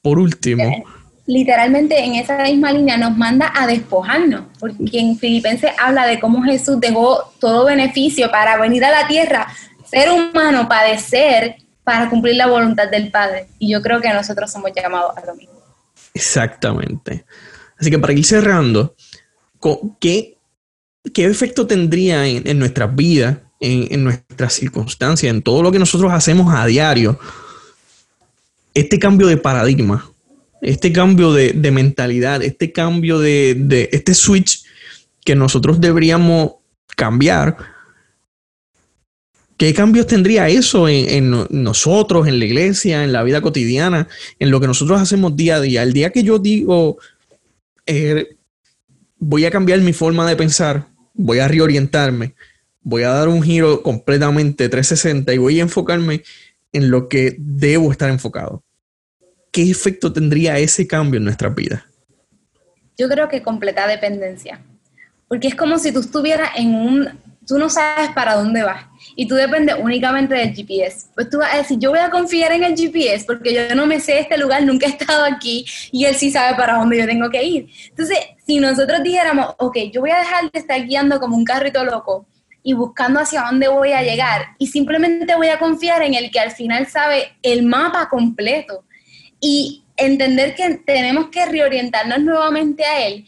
por 0.02 0.20
último. 0.20 0.84
Literalmente 1.26 2.04
en 2.04 2.16
esa 2.16 2.42
misma 2.44 2.72
línea 2.72 2.98
nos 2.98 3.16
manda 3.16 3.52
a 3.56 3.68
despojarnos, 3.68 4.46
porque 4.60 5.00
en 5.00 5.18
Filipenses 5.18 5.72
habla 5.80 6.08
de 6.08 6.20
cómo 6.20 6.42
Jesús 6.44 6.80
dejó 6.80 7.32
todo 7.40 7.66
beneficio 7.66 8.32
para 8.32 8.58
venir 8.58 8.84
a 8.84 8.90
la 8.90 9.08
tierra, 9.08 9.48
ser 9.86 10.10
humano, 10.12 10.68
padecer 10.68 11.58
para 11.84 12.10
cumplir 12.10 12.36
la 12.36 12.48
voluntad 12.48 12.90
del 12.90 13.12
Padre. 13.12 13.48
Y 13.60 13.72
yo 13.72 13.82
creo 13.82 14.02
que 14.02 14.12
nosotros 14.12 14.52
somos 14.52 14.72
llamados 14.76 15.16
a 15.18 15.26
lo 15.26 15.36
mismo. 15.36 15.54
Exactamente. 16.14 17.26
Así 17.78 17.92
que 17.92 18.00
para 18.00 18.14
ir 18.14 18.26
cerrando, 18.26 18.96
¿qué, 20.00 20.38
qué 21.14 21.26
efecto 21.26 21.68
tendría 21.68 22.26
en, 22.26 22.60
nuestras 22.60 22.96
vidas, 22.96 23.38
en, 23.60 23.88
en 23.92 24.04
nuestras 24.04 24.54
circunstancias, 24.54 25.32
en 25.32 25.44
todo 25.44 25.62
lo 25.62 25.72
que 25.72 25.80
nosotros 25.80 26.12
hacemos 26.12 26.54
a 26.54 26.66
diario? 26.66 27.20
Este 28.80 28.98
cambio 28.98 29.28
de 29.28 29.38
paradigma, 29.38 30.10
este 30.62 30.94
cambio 30.94 31.34
de, 31.34 31.72
mentalidad, 31.72 32.42
este 32.42 32.72
cambio 32.72 33.20
de, 33.20 33.90
este 33.92 34.14
switch 34.14 34.64
que 35.26 35.36
nosotros 35.36 35.82
deberíamos 35.82 36.54
cambiar, 36.96 37.58
¿qué 39.58 39.74
cambios 39.74 40.08
tendría 40.08 40.48
eso 40.48 40.88
en, 40.88 41.46
nosotros, 41.50 42.28
en 42.28 42.40
la 42.40 42.46
iglesia, 42.46 43.04
en 43.04 43.12
la 43.12 43.24
vida 43.24 43.42
cotidiana, 43.42 44.08
en 44.40 44.50
lo 44.50 44.62
que 44.62 44.68
nosotros 44.68 45.02
hacemos 45.02 45.36
día 45.36 45.56
a 45.56 45.62
día? 45.62 45.84
El 45.84 45.92
día 45.92 46.12
que 46.12 46.24
yo 46.24 46.40
digo, 46.40 46.98
eh, 47.86 48.38
voy 49.18 49.44
a 49.44 49.52
cambiar 49.52 49.82
mi 49.82 49.92
forma 49.92 50.28
de 50.28 50.38
pensar, 50.38 50.88
voy 51.14 51.40
a 51.40 51.50
reorientarme, 51.50 52.34
voy 52.82 53.04
a 53.04 53.10
dar 53.10 53.28
un 53.28 53.44
giro 53.44 53.84
completamente 53.84 54.70
360 54.70 55.34
y 55.34 55.38
voy 55.38 55.60
a 55.60 55.64
enfocarme 55.64 56.24
en 56.72 56.92
lo 56.92 57.10
que 57.10 57.36
debo 57.38 57.92
estar 57.92 58.10
enfocado. 58.10 58.64
¿Qué 59.52 59.70
efecto 59.70 60.14
tendría 60.14 60.58
ese 60.58 60.88
cambio 60.88 61.18
en 61.18 61.26
nuestra 61.26 61.50
vida? 61.50 61.86
Yo 62.98 63.08
creo 63.08 63.30
que 63.30 63.42
completa 63.42 63.88
dependencia, 63.88 64.62
porque 65.28 65.48
es 65.48 65.56
como 65.56 65.80
si 65.80 65.92
tú 65.92 66.02
estuvieras 66.02 66.52
en 66.56 66.76
un, 66.76 67.10
tú 67.48 67.58
no 67.58 67.70
sabes 67.70 68.10
para 68.12 68.36
dónde 68.36 68.62
vas 68.62 68.86
y 69.16 69.28
tú 69.28 69.36
dependes 69.36 69.76
únicamente 69.80 70.36
del 70.36 70.54
GPS. 70.54 71.08
Pues 71.16 71.30
tú 71.30 71.40
vas 71.40 71.54
a 71.54 71.58
decir, 71.58 71.80
yo 71.80 71.90
voy 71.90 72.00
a 72.00 72.12
confiar 72.12 72.52
en 72.52 72.64
el 72.64 72.76
GPS 72.76 73.26
porque 73.26 73.54
yo 73.54 73.76
no 73.76 73.88
me 73.88 74.00
sé 74.00 74.20
este 74.20 74.38
lugar, 74.38 74.64
nunca 74.64 74.86
he 74.86 74.90
estado 74.90 75.26
aquí 75.26 75.66
y 75.92 76.06
él 76.06 76.16
sí 76.16 76.30
sabe 76.30 76.56
para 76.56 76.76
dónde 76.76 76.98
yo 76.98 77.08
tengo 77.08 77.30
que 77.30 77.44
ir. 77.44 77.70
Entonces, 77.90 78.18
si 78.46 78.60
nosotros 78.60 79.02
dijéramos, 79.02 79.56
ok, 79.58 79.78
yo 79.92 80.02
voy 80.02 80.12
a 80.12 80.20
dejar 80.20 80.52
de 80.52 80.60
estar 80.60 80.86
guiando 80.86 81.20
como 81.20 81.36
un 81.38 81.46
carrito 81.46 81.84
loco 81.84 82.28
y 82.62 82.74
buscando 82.74 83.20
hacia 83.20 83.44
dónde 83.44 83.68
voy 83.68 83.94
a 83.94 84.04
llegar 84.04 84.48
y 84.58 84.68
simplemente 84.68 85.36
voy 85.36 85.48
a 85.48 85.58
confiar 85.58 86.02
en 86.02 86.14
el 86.14 86.30
que 86.30 86.40
al 86.40 86.52
final 86.52 86.86
sabe 86.88 87.32
el 87.42 87.64
mapa 87.64 88.10
completo 88.10 88.84
y 89.40 89.84
entender 89.98 90.56
que 90.56 90.76
tenemos 90.86 91.30
que 91.30 91.46
reorientarnos 91.46 92.20
nuevamente 92.20 92.84
a 92.86 93.06
Él, 93.06 93.26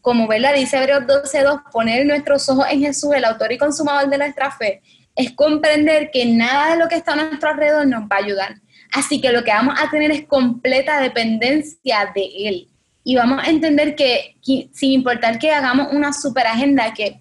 como 0.00 0.30
la 0.32 0.52
dice 0.52 0.76
Hebreos 0.76 1.04
12.2, 1.04 1.70
poner 1.70 2.04
nuestros 2.06 2.48
ojos 2.48 2.66
en 2.70 2.80
Jesús, 2.80 3.14
el 3.14 3.24
autor 3.24 3.52
y 3.52 3.58
consumador 3.58 4.10
de 4.10 4.18
nuestra 4.18 4.50
fe, 4.50 4.82
es 5.16 5.32
comprender 5.32 6.10
que 6.12 6.26
nada 6.26 6.72
de 6.72 6.78
lo 6.78 6.88
que 6.88 6.96
está 6.96 7.12
a 7.12 7.16
nuestro 7.16 7.48
alrededor 7.48 7.86
nos 7.86 8.02
va 8.02 8.16
a 8.16 8.24
ayudar. 8.24 8.54
Así 8.92 9.20
que 9.20 9.32
lo 9.32 9.42
que 9.42 9.50
vamos 9.50 9.74
a 9.80 9.90
tener 9.90 10.10
es 10.10 10.26
completa 10.26 11.00
dependencia 11.00 12.12
de 12.14 12.28
Él. 12.48 12.68
Y 13.02 13.16
vamos 13.16 13.42
a 13.42 13.50
entender 13.50 13.94
que, 13.96 14.36
sin 14.42 14.92
importar 14.92 15.38
que 15.38 15.50
hagamos 15.50 15.92
una 15.92 16.12
super 16.12 16.46
agenda, 16.46 16.94
que 16.94 17.20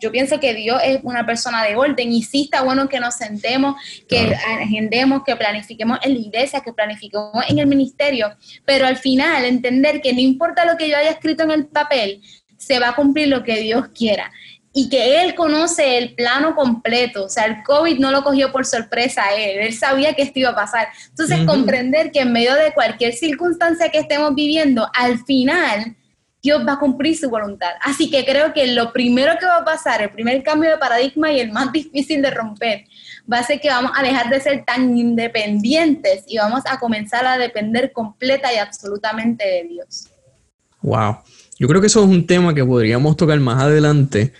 yo 0.00 0.12
pienso 0.12 0.38
que 0.40 0.54
Dios 0.54 0.80
es 0.84 1.00
una 1.02 1.24
persona 1.24 1.64
de 1.64 1.76
orden 1.76 2.12
y 2.12 2.22
sí 2.22 2.42
está 2.44 2.62
bueno 2.62 2.88
que 2.88 3.00
nos 3.00 3.14
sentemos, 3.14 3.76
que 4.08 4.34
agendemos, 4.60 5.22
que 5.24 5.36
planifiquemos 5.36 5.98
en 6.02 6.14
la 6.14 6.20
iglesia, 6.20 6.60
que 6.60 6.72
planifiquemos 6.72 7.44
en 7.48 7.58
el 7.58 7.66
ministerio, 7.66 8.36
pero 8.64 8.86
al 8.86 8.96
final 8.96 9.44
entender 9.44 10.00
que 10.00 10.12
no 10.12 10.20
importa 10.20 10.64
lo 10.64 10.76
que 10.76 10.88
yo 10.88 10.96
haya 10.96 11.10
escrito 11.10 11.44
en 11.44 11.50
el 11.50 11.66
papel, 11.66 12.20
se 12.58 12.78
va 12.78 12.90
a 12.90 12.94
cumplir 12.96 13.28
lo 13.28 13.42
que 13.42 13.60
Dios 13.60 13.88
quiera. 13.94 14.30
Y 14.78 14.90
que 14.90 15.22
Él 15.22 15.34
conoce 15.34 15.96
el 15.96 16.14
plano 16.14 16.54
completo, 16.54 17.24
o 17.24 17.28
sea, 17.30 17.46
el 17.46 17.62
COVID 17.62 17.98
no 17.98 18.10
lo 18.10 18.22
cogió 18.22 18.52
por 18.52 18.66
sorpresa 18.66 19.24
a 19.24 19.34
Él, 19.34 19.60
Él 19.60 19.72
sabía 19.72 20.12
que 20.12 20.20
esto 20.20 20.38
iba 20.38 20.50
a 20.50 20.54
pasar. 20.54 20.88
Entonces, 21.08 21.46
comprender 21.46 22.12
que 22.12 22.20
en 22.20 22.32
medio 22.32 22.54
de 22.54 22.74
cualquier 22.74 23.14
circunstancia 23.14 23.88
que 23.88 24.00
estemos 24.00 24.34
viviendo, 24.34 24.86
al 24.92 25.24
final 25.24 25.96
Dios 26.46 26.62
va 26.64 26.74
a 26.74 26.78
cumplir 26.78 27.16
su 27.16 27.28
voluntad. 27.28 27.70
Así 27.82 28.08
que 28.08 28.24
creo 28.24 28.52
que 28.52 28.68
lo 28.68 28.92
primero 28.92 29.32
que 29.40 29.46
va 29.46 29.56
a 29.56 29.64
pasar, 29.64 30.00
el 30.00 30.10
primer 30.10 30.44
cambio 30.44 30.70
de 30.70 30.78
paradigma 30.78 31.32
y 31.32 31.40
el 31.40 31.50
más 31.50 31.72
difícil 31.72 32.22
de 32.22 32.30
romper, 32.30 32.84
va 33.30 33.38
a 33.38 33.42
ser 33.42 33.60
que 33.60 33.68
vamos 33.68 33.90
a 33.96 34.02
dejar 34.04 34.30
de 34.30 34.38
ser 34.38 34.64
tan 34.64 34.96
independientes 34.96 36.22
y 36.28 36.38
vamos 36.38 36.62
a 36.70 36.78
comenzar 36.78 37.26
a 37.26 37.36
depender 37.36 37.90
completa 37.90 38.54
y 38.54 38.58
absolutamente 38.58 39.44
de 39.44 39.64
Dios. 39.68 40.06
Wow. 40.82 41.16
Yo 41.58 41.66
creo 41.66 41.80
que 41.80 41.88
eso 41.88 42.04
es 42.04 42.08
un 42.08 42.24
tema 42.24 42.54
que 42.54 42.64
podríamos 42.64 43.16
tocar 43.16 43.40
más 43.40 43.60
adelante. 43.60 44.32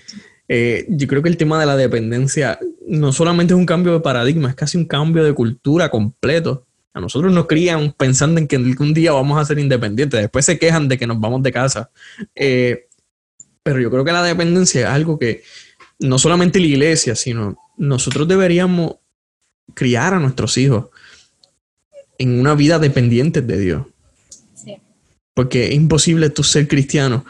Eh, 0.46 0.86
yo 0.88 1.08
creo 1.08 1.22
que 1.22 1.28
el 1.28 1.36
tema 1.36 1.58
de 1.58 1.66
la 1.66 1.76
dependencia 1.76 2.60
no 2.86 3.12
solamente 3.12 3.52
es 3.52 3.58
un 3.58 3.66
cambio 3.66 3.94
de 3.94 4.00
paradigma, 4.00 4.50
es 4.50 4.54
casi 4.54 4.78
un 4.78 4.84
cambio 4.84 5.24
de 5.24 5.32
cultura 5.32 5.88
completo. 5.88 6.65
A 6.96 7.00
nosotros 7.00 7.30
nos 7.30 7.46
crían 7.46 7.92
pensando 7.92 8.40
en 8.40 8.48
que 8.48 8.56
algún 8.56 8.94
día 8.94 9.12
vamos 9.12 9.38
a 9.38 9.44
ser 9.44 9.58
independientes. 9.58 10.18
Después 10.18 10.46
se 10.46 10.58
quejan 10.58 10.88
de 10.88 10.96
que 10.96 11.06
nos 11.06 11.20
vamos 11.20 11.42
de 11.42 11.52
casa. 11.52 11.90
Eh, 12.34 12.86
pero 13.62 13.78
yo 13.80 13.90
creo 13.90 14.02
que 14.02 14.12
la 14.12 14.22
dependencia 14.22 14.80
es 14.80 14.86
algo 14.86 15.18
que 15.18 15.42
no 15.98 16.18
solamente 16.18 16.58
la 16.58 16.68
iglesia, 16.68 17.14
sino 17.14 17.58
nosotros 17.76 18.26
deberíamos 18.26 18.94
criar 19.74 20.14
a 20.14 20.20
nuestros 20.20 20.56
hijos 20.56 20.86
en 22.16 22.40
una 22.40 22.54
vida 22.54 22.78
dependiente 22.78 23.42
de 23.42 23.58
Dios. 23.58 23.86
Porque 25.34 25.66
es 25.66 25.74
imposible 25.74 26.30
tú 26.30 26.42
ser 26.44 26.66
cristiano 26.66 27.26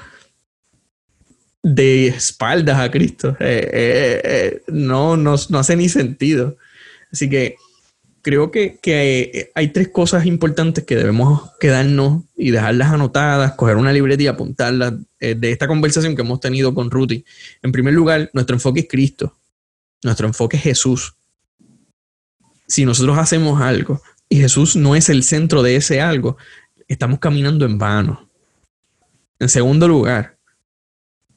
de 1.61 2.07
espaldas 2.07 2.79
a 2.79 2.89
Cristo. 2.93 3.31
Eh, 3.41 3.69
eh, 3.73 4.21
eh, 4.23 4.63
no, 4.69 5.17
no, 5.17 5.35
no, 5.49 5.59
hace 5.59 5.75
ni 5.75 5.89
sentido. 5.89 6.57
Así 7.11 7.29
que 7.29 7.57
creo 8.27 8.51
que, 8.51 8.81
que, 8.83 9.53
hay 9.55 9.69
tres 9.69 9.87
cosas 9.87 10.27
importantes 10.27 10.83
que 10.83 10.97
debemos 10.97 11.53
quedarnos 11.61 12.25
y 12.37 12.51
dejarlas 12.51 12.93
anotadas, 12.93 13.53
coger 13.53 13.77
una 13.77 13.93
libreta 13.93 14.25
y 14.25 14.27
apuntarlas 14.27 14.95
de 15.21 15.53
esta 15.53 15.69
conversación 15.69 16.17
que 16.17 16.23
hemos 16.23 16.41
tenido 16.41 16.75
con 16.75 16.91
Ruti. 16.91 17.25
En 17.63 17.71
primer 17.71 17.95
lugar, 17.95 18.29
nuestro 18.33 18.57
enfoque 18.57 18.81
es 18.81 18.89
Cristo. 18.89 19.39
Nuestro 20.03 20.27
enfoque 20.27 20.57
es 20.57 20.65
Jesús. 20.65 21.15
Si 22.67 22.85
nosotros 22.85 23.17
hacemos 23.17 23.61
algo 23.61 24.03
y 24.29 24.39
Jesús 24.41 24.75
no 24.75 24.97
es 24.97 25.09
el 25.09 25.23
centro 25.23 25.63
de 25.63 25.77
ese 25.77 26.01
algo, 26.01 26.37
estamos 26.89 27.21
caminando 27.21 27.65
en 27.65 27.79
vano. 27.79 28.29
En 29.39 29.49
segundo 29.49 29.87
lugar, 29.87 30.37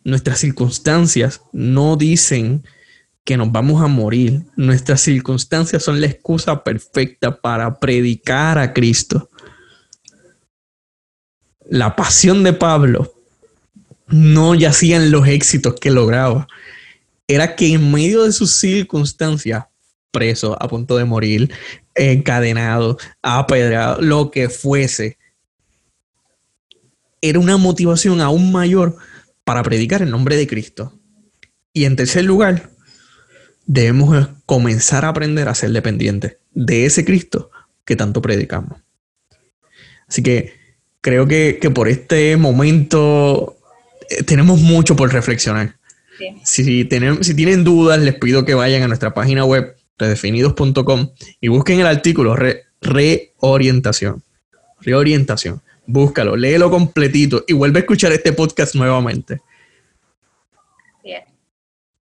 nuestras 0.04 0.40
circunstancias 0.40 1.42
no 1.54 1.98
dicen 1.98 2.64
que 3.24 3.38
nos 3.38 3.52
vamos 3.52 3.82
a 3.82 3.88
morir. 3.88 4.44
Nuestras 4.56 5.02
circunstancias 5.02 5.84
son 5.84 6.02
la 6.02 6.08
excusa 6.08 6.64
perfecta 6.64 7.40
para 7.40 7.80
predicar 7.80 8.58
a 8.58 8.74
Cristo. 8.74 9.30
La 11.70 11.96
pasión 11.96 12.44
de 12.44 12.54
Pablo 12.54 13.14
no 14.08 14.56
yacía 14.56 14.98
en 14.98 15.12
los 15.12 15.28
éxitos 15.28 15.76
que 15.76 15.92
lograba. 15.92 16.48
Era 17.28 17.56
que 17.56 17.74
en 17.74 17.92
medio 17.92 18.24
de 18.24 18.32
sus 18.32 18.52
circunstancias, 18.52 19.66
preso, 20.12 20.58
a 20.60 20.68
punto 20.68 20.98
de 20.98 21.06
morir, 21.06 21.52
encadenado, 21.94 22.98
apedrado, 23.22 24.02
lo 24.02 24.32
que 24.32 24.50
fuese, 24.50 25.20
era 27.22 27.40
una 27.40 27.58
motivación 27.58 28.22
aún 28.22 28.52
mayor 28.52 28.98
para 29.44 29.62
predicar 29.64 30.02
el 30.02 30.10
nombre 30.10 30.36
de 30.36 30.48
Cristo. 30.48 30.98
Y 31.74 31.86
en 31.86 31.96
tercer 31.96 32.26
lugar, 32.26 32.69
debemos 33.70 34.30
comenzar 34.46 35.06
a 35.06 35.10
aprender 35.10 35.48
a 35.48 35.54
ser 35.54 35.70
dependientes 35.72 36.38
de 36.52 36.86
ese 36.86 37.06
Cristo 37.06 37.52
que 37.86 37.96
tanto 37.96 38.22
predicamos. 38.22 38.82
Así 40.08 40.24
que 40.24 40.54
creo 41.02 41.28
que, 41.28 41.60
por 41.74 41.88
este 41.88 42.36
momento 42.36 43.58
eh, 44.10 44.24
tenemos 44.24 44.60
mucho 44.60 44.96
por 44.96 45.14
reflexionar. 45.14 45.78
Si, 46.44 46.84
tienen, 46.86 47.24
si 47.24 47.34
tienen 47.34 47.64
dudas, 47.64 48.00
les 48.00 48.16
pido 48.16 48.44
que 48.44 48.54
vayan 48.54 48.84
a 48.84 48.88
nuestra 48.88 49.14
página 49.14 49.46
web 49.46 49.78
redefinidos.com 49.98 51.12
y 51.40 51.48
busquen 51.48 51.80
el 51.80 51.88
artículo 51.88 52.36
reorientación. 52.82 54.24
Reorientación 54.82 55.62
búscalo, 55.90 56.36
léelo 56.36 56.70
completito 56.70 57.44
y 57.48 57.54
vuelve 57.54 57.80
a 57.80 57.82
escuchar 57.82 58.12
este 58.12 58.32
podcast 58.32 58.76
nuevamente. 58.76 59.42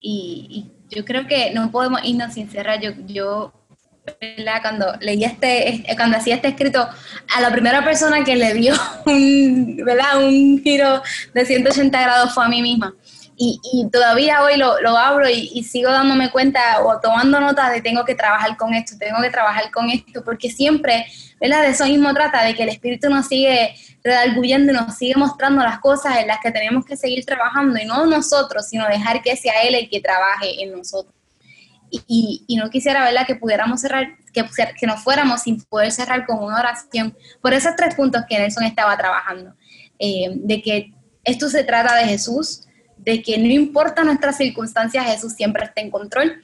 Y, 0.05 0.69
yo 0.93 1.05
creo 1.05 1.27
que 1.27 1.51
no 1.51 1.71
podemos 1.71 2.01
irnos 2.03 2.33
sin 2.33 2.49
cerrar. 2.49 2.79
Yo, 2.81 2.91
yo 3.07 3.53
cuando 4.61 4.93
leí 4.99 5.23
este, 5.23 5.83
cuando 5.95 6.17
hacía 6.17 6.35
este 6.35 6.49
escrito, 6.49 6.87
a 7.35 7.41
la 7.41 7.51
primera 7.51 7.83
persona 7.83 8.23
que 8.23 8.35
le 8.35 8.53
dio 8.53 8.73
un, 9.05 9.77
¿verdad? 9.85 10.23
un 10.23 10.61
giro 10.61 11.01
de 11.33 11.45
180 11.45 12.01
grados 12.01 12.33
fue 12.33 12.45
a 12.45 12.49
mí 12.49 12.61
misma. 12.61 12.93
Y, 13.35 13.89
todavía 13.91 14.43
hoy 14.43 14.57
lo, 14.57 14.79
lo 14.81 14.97
abro 14.97 15.27
y, 15.27 15.63
sigo 15.63 15.91
dándome 15.91 16.31
cuenta 16.31 16.83
o 16.83 16.99
tomando 16.99 17.39
nota 17.39 17.69
de 17.69 17.81
tengo 17.81 18.05
que 18.05 18.15
trabajar 18.15 18.55
con 18.57 18.73
esto, 18.73 18.95
tengo 18.97 19.21
que 19.21 19.29
trabajar 19.29 19.71
con 19.71 19.89
esto, 19.89 20.23
porque 20.23 20.49
siempre 20.49 21.07
¿verdad? 21.43 21.63
De 21.63 21.69
eso 21.71 21.85
mismo 21.85 22.13
trata, 22.13 22.41
de 22.41 22.55
que 22.55 22.63
el 22.63 22.69
Espíritu 22.69 23.09
nos 23.09 23.27
sigue 23.27 23.75
redarguyendo 24.01 24.71
y 24.71 24.75
nos 24.75 24.95
sigue 24.95 25.15
mostrando 25.17 25.61
las 25.61 25.79
cosas 25.79 26.17
en 26.19 26.27
las 26.27 26.39
que 26.39 26.51
tenemos 26.51 26.85
que 26.85 26.95
seguir 26.95 27.25
trabajando 27.25 27.77
y 27.77 27.85
no 27.85 28.05
nosotros, 28.05 28.65
sino 28.69 28.87
dejar 28.87 29.21
que 29.21 29.35
sea 29.35 29.61
Él 29.63 29.75
el 29.75 29.89
que 29.89 29.99
trabaje 29.99 30.63
en 30.63 30.71
nosotros. 30.71 31.13
Y, 31.91 32.45
y, 32.47 32.55
no 32.55 32.69
quisiera, 32.69 33.03
¿verdad?, 33.03 33.27
que 33.27 33.35
pudiéramos 33.35 33.81
cerrar, 33.81 34.15
que, 34.33 34.45
que 34.79 34.87
nos 34.87 35.03
fuéramos 35.03 35.41
sin 35.41 35.61
poder 35.65 35.91
cerrar 35.91 36.25
con 36.25 36.41
una 36.41 36.57
oración 36.57 37.13
por 37.41 37.53
esos 37.53 37.75
tres 37.75 37.93
puntos 37.93 38.23
que 38.27 38.39
Nelson 38.39 38.63
estaba 38.63 38.97
trabajando. 38.97 39.53
Eh, 39.99 40.31
de 40.33 40.61
que 40.61 40.93
esto 41.25 41.49
se 41.49 41.65
trata 41.65 41.93
de 41.95 42.05
Jesús, 42.05 42.67
de 43.03 43.21
que 43.21 43.37
no 43.37 43.47
importa 43.47 44.03
nuestras 44.03 44.37
circunstancias, 44.37 45.05
Jesús 45.05 45.33
siempre 45.33 45.65
está 45.65 45.81
en 45.81 45.91
control 45.91 46.41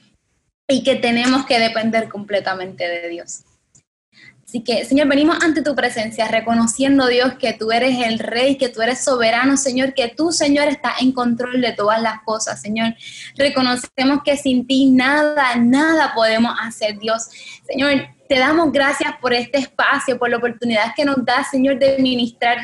y 0.68 0.82
que 0.82 0.96
tenemos 0.96 1.46
que 1.46 1.58
depender 1.58 2.08
completamente 2.08 2.86
de 2.86 3.08
Dios. 3.08 3.44
Así 4.50 4.64
que, 4.64 4.84
Señor, 4.84 5.06
venimos 5.06 5.38
ante 5.44 5.62
tu 5.62 5.76
presencia, 5.76 6.26
reconociendo, 6.26 7.06
Dios, 7.06 7.34
que 7.34 7.52
tú 7.52 7.70
eres 7.70 8.04
el 8.04 8.18
Rey, 8.18 8.56
que 8.56 8.68
tú 8.68 8.82
eres 8.82 9.04
soberano, 9.04 9.56
Señor, 9.56 9.94
que 9.94 10.08
tú, 10.08 10.32
Señor, 10.32 10.66
estás 10.66 11.02
en 11.02 11.12
control 11.12 11.60
de 11.60 11.72
todas 11.72 12.02
las 12.02 12.22
cosas, 12.22 12.60
Señor. 12.60 12.94
Reconocemos 13.36 14.24
que 14.24 14.36
sin 14.36 14.66
ti 14.66 14.90
nada, 14.90 15.54
nada 15.54 16.14
podemos 16.14 16.52
hacer, 16.60 16.98
Dios. 16.98 17.28
Señor, 17.64 18.08
te 18.28 18.40
damos 18.40 18.72
gracias 18.72 19.12
por 19.20 19.32
este 19.34 19.58
espacio, 19.58 20.18
por 20.18 20.30
la 20.30 20.38
oportunidad 20.38 20.94
que 20.96 21.04
nos 21.04 21.24
das, 21.24 21.48
Señor, 21.48 21.78
de 21.78 21.98
ministrar 21.98 22.58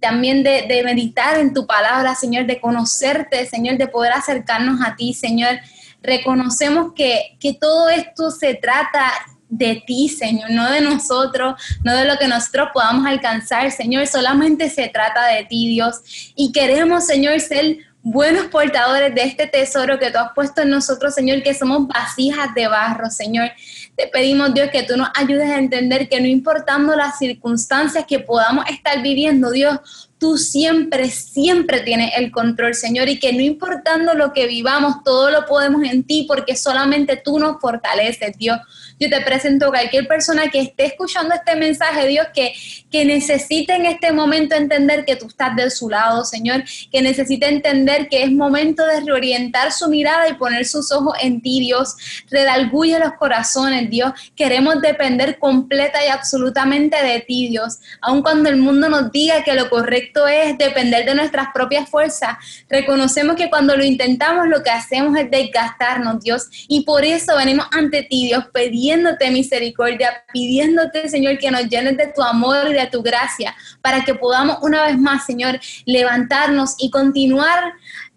también 0.00 0.42
de, 0.42 0.82
meditar 0.84 1.38
en 1.38 1.52
tu 1.52 1.66
palabra, 1.66 2.14
Señor, 2.14 2.46
de 2.46 2.60
conocerte, 2.60 3.46
Señor, 3.46 3.78
de 3.78 3.88
poder 3.88 4.12
acercarnos 4.12 4.80
a 4.84 4.96
ti, 4.96 5.14
Señor. 5.14 5.58
Reconocemos 6.02 6.92
que, 6.94 7.36
que 7.40 7.54
todo 7.54 7.88
esto 7.88 8.30
se 8.30 8.54
trata 8.54 9.12
de 9.48 9.82
ti, 9.86 10.08
Señor, 10.08 10.50
no 10.50 10.70
de 10.70 10.80
nosotros, 10.80 11.60
no 11.84 11.96
de 11.96 12.04
lo 12.04 12.16
que 12.18 12.28
nosotros 12.28 12.68
podamos 12.74 13.06
alcanzar, 13.06 13.70
Señor, 13.70 14.06
solamente 14.06 14.68
se 14.68 14.88
trata 14.88 15.26
de 15.26 15.44
ti, 15.44 15.68
Dios. 15.68 16.32
Y 16.34 16.52
queremos, 16.52 17.06
Señor, 17.06 17.40
ser 17.40 17.78
buenos 18.02 18.46
portadores 18.46 19.12
de 19.14 19.22
este 19.22 19.48
tesoro 19.48 19.98
que 19.98 20.12
tú 20.12 20.18
has 20.18 20.32
puesto 20.32 20.62
en 20.62 20.70
nosotros, 20.70 21.12
Señor, 21.12 21.42
que 21.42 21.54
somos 21.54 21.88
vasijas 21.88 22.54
de 22.54 22.68
barro, 22.68 23.10
Señor. 23.10 23.50
Te 23.96 24.06
pedimos, 24.08 24.52
Dios, 24.52 24.68
que 24.70 24.82
tú 24.82 24.96
nos 24.96 25.08
ayudes 25.14 25.48
a 25.48 25.58
entender 25.58 26.08
que 26.08 26.20
no 26.20 26.26
importando 26.26 26.94
las 26.94 27.18
circunstancias 27.18 28.04
que 28.06 28.20
podamos 28.20 28.66
estar 28.68 29.02
viviendo, 29.02 29.50
Dios, 29.50 30.05
tú 30.18 30.38
siempre, 30.38 31.10
siempre 31.10 31.80
tienes 31.80 32.12
el 32.16 32.30
control, 32.30 32.74
Señor, 32.74 33.08
y 33.08 33.18
que 33.18 33.32
no 33.32 33.42
importando 33.42 34.14
lo 34.14 34.32
que 34.32 34.46
vivamos, 34.46 35.04
todo 35.04 35.30
lo 35.30 35.44
podemos 35.44 35.84
en 35.84 36.04
ti, 36.04 36.24
porque 36.26 36.56
solamente 36.56 37.16
tú 37.16 37.38
nos 37.38 37.60
fortaleces, 37.60 38.36
Dios. 38.38 38.58
Yo 38.98 39.10
te 39.10 39.20
presento 39.20 39.66
a 39.66 39.70
cualquier 39.70 40.08
persona 40.08 40.48
que 40.48 40.60
esté 40.60 40.86
escuchando 40.86 41.34
este 41.34 41.54
mensaje, 41.54 42.06
Dios, 42.08 42.26
que, 42.34 42.54
que 42.90 43.04
necesite 43.04 43.74
en 43.74 43.84
este 43.84 44.10
momento 44.12 44.54
entender 44.54 45.04
que 45.04 45.16
tú 45.16 45.26
estás 45.26 45.54
de 45.54 45.70
su 45.70 45.90
lado, 45.90 46.24
Señor, 46.24 46.64
que 46.90 47.02
necesite 47.02 47.46
entender 47.46 48.08
que 48.08 48.22
es 48.22 48.32
momento 48.32 48.86
de 48.86 49.00
reorientar 49.00 49.70
su 49.70 49.88
mirada 49.88 50.28
y 50.28 50.34
poner 50.34 50.64
sus 50.64 50.90
ojos 50.92 51.14
en 51.20 51.42
ti, 51.42 51.60
Dios. 51.60 51.94
Redalguye 52.30 52.98
los 52.98 53.12
corazones, 53.14 53.90
Dios. 53.90 54.12
Queremos 54.34 54.80
depender 54.80 55.38
completa 55.38 56.02
y 56.02 56.08
absolutamente 56.08 57.02
de 57.02 57.20
ti, 57.20 57.48
Dios. 57.48 57.78
Aun 58.00 58.22
cuando 58.22 58.48
el 58.48 58.56
mundo 58.56 58.88
nos 58.88 59.12
diga 59.12 59.44
que 59.44 59.52
lo 59.52 59.68
correcto 59.68 60.05
es 60.26 60.58
depender 60.58 61.04
de 61.04 61.14
nuestras 61.14 61.48
propias 61.52 61.88
fuerzas, 61.88 62.36
reconocemos 62.68 63.36
que 63.36 63.50
cuando 63.50 63.76
lo 63.76 63.84
intentamos 63.84 64.48
lo 64.48 64.62
que 64.62 64.70
hacemos 64.70 65.16
es 65.18 65.30
desgastarnos, 65.30 66.22
Dios. 66.22 66.48
Y 66.68 66.82
por 66.84 67.04
eso 67.04 67.36
venimos 67.36 67.66
ante 67.72 68.02
ti, 68.02 68.26
Dios, 68.26 68.44
pidiéndote 68.52 69.30
misericordia, 69.30 70.24
pidiéndote, 70.32 71.08
Señor, 71.08 71.38
que 71.38 71.50
nos 71.50 71.68
llenes 71.68 71.96
de 71.96 72.08
tu 72.08 72.22
amor 72.22 72.68
y 72.68 72.74
de 72.74 72.86
tu 72.86 73.02
gracia, 73.02 73.54
para 73.82 74.04
que 74.04 74.14
podamos 74.14 74.58
una 74.62 74.84
vez 74.86 74.98
más, 74.98 75.26
Señor, 75.26 75.58
levantarnos 75.84 76.74
y 76.78 76.90
continuar 76.90 77.72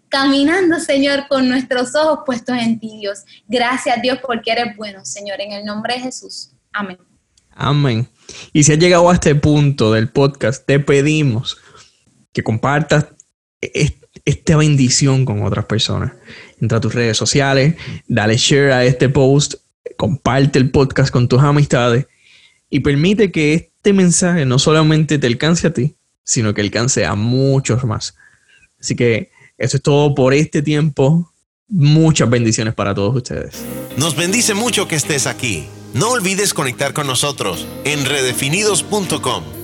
caminando, 0.08 0.78
Señor, 0.80 1.26
con 1.28 1.48
nuestros 1.48 1.94
ojos 1.94 2.20
puestos 2.26 2.56
en 2.58 2.78
ti, 2.78 2.98
Dios. 2.98 3.20
Gracias, 3.48 4.02
Dios, 4.02 4.18
porque 4.26 4.52
eres 4.52 4.76
bueno, 4.76 5.04
Señor, 5.04 5.40
en 5.40 5.52
el 5.52 5.64
nombre 5.64 5.94
de 5.94 6.00
Jesús. 6.00 6.50
Amén. 6.72 6.98
Amén. 7.52 8.08
Y 8.52 8.64
si 8.64 8.72
has 8.72 8.78
llegado 8.78 9.08
a 9.10 9.14
este 9.14 9.34
punto 9.34 9.92
del 9.92 10.08
podcast, 10.08 10.64
te 10.66 10.80
pedimos 10.80 11.58
que 12.32 12.42
compartas 12.42 13.06
esta 13.60 14.56
bendición 14.56 15.24
con 15.24 15.42
otras 15.42 15.66
personas. 15.66 16.12
Entra 16.60 16.78
a 16.78 16.80
tus 16.80 16.94
redes 16.94 17.16
sociales, 17.16 17.76
dale 18.06 18.36
share 18.36 18.72
a 18.72 18.84
este 18.84 19.08
post 19.08 19.54
comparte 20.00 20.58
el 20.58 20.70
podcast 20.70 21.12
con 21.12 21.28
tus 21.28 21.42
amistades 21.42 22.06
y 22.70 22.80
permite 22.80 23.30
que 23.30 23.52
este 23.52 23.92
mensaje 23.92 24.46
no 24.46 24.58
solamente 24.58 25.18
te 25.18 25.26
alcance 25.26 25.66
a 25.66 25.74
ti, 25.74 25.94
sino 26.24 26.54
que 26.54 26.62
alcance 26.62 27.04
a 27.04 27.14
muchos 27.14 27.84
más. 27.84 28.14
Así 28.80 28.96
que 28.96 29.30
eso 29.58 29.76
es 29.76 29.82
todo 29.82 30.14
por 30.14 30.32
este 30.32 30.62
tiempo. 30.62 31.30
Muchas 31.68 32.30
bendiciones 32.30 32.72
para 32.72 32.94
todos 32.94 33.14
ustedes. 33.14 33.62
Nos 33.98 34.16
bendice 34.16 34.54
mucho 34.54 34.88
que 34.88 34.96
estés 34.96 35.26
aquí. 35.26 35.66
No 35.92 36.10
olvides 36.12 36.54
conectar 36.54 36.94
con 36.94 37.06
nosotros 37.06 37.66
en 37.84 38.06
redefinidos.com 38.06 39.59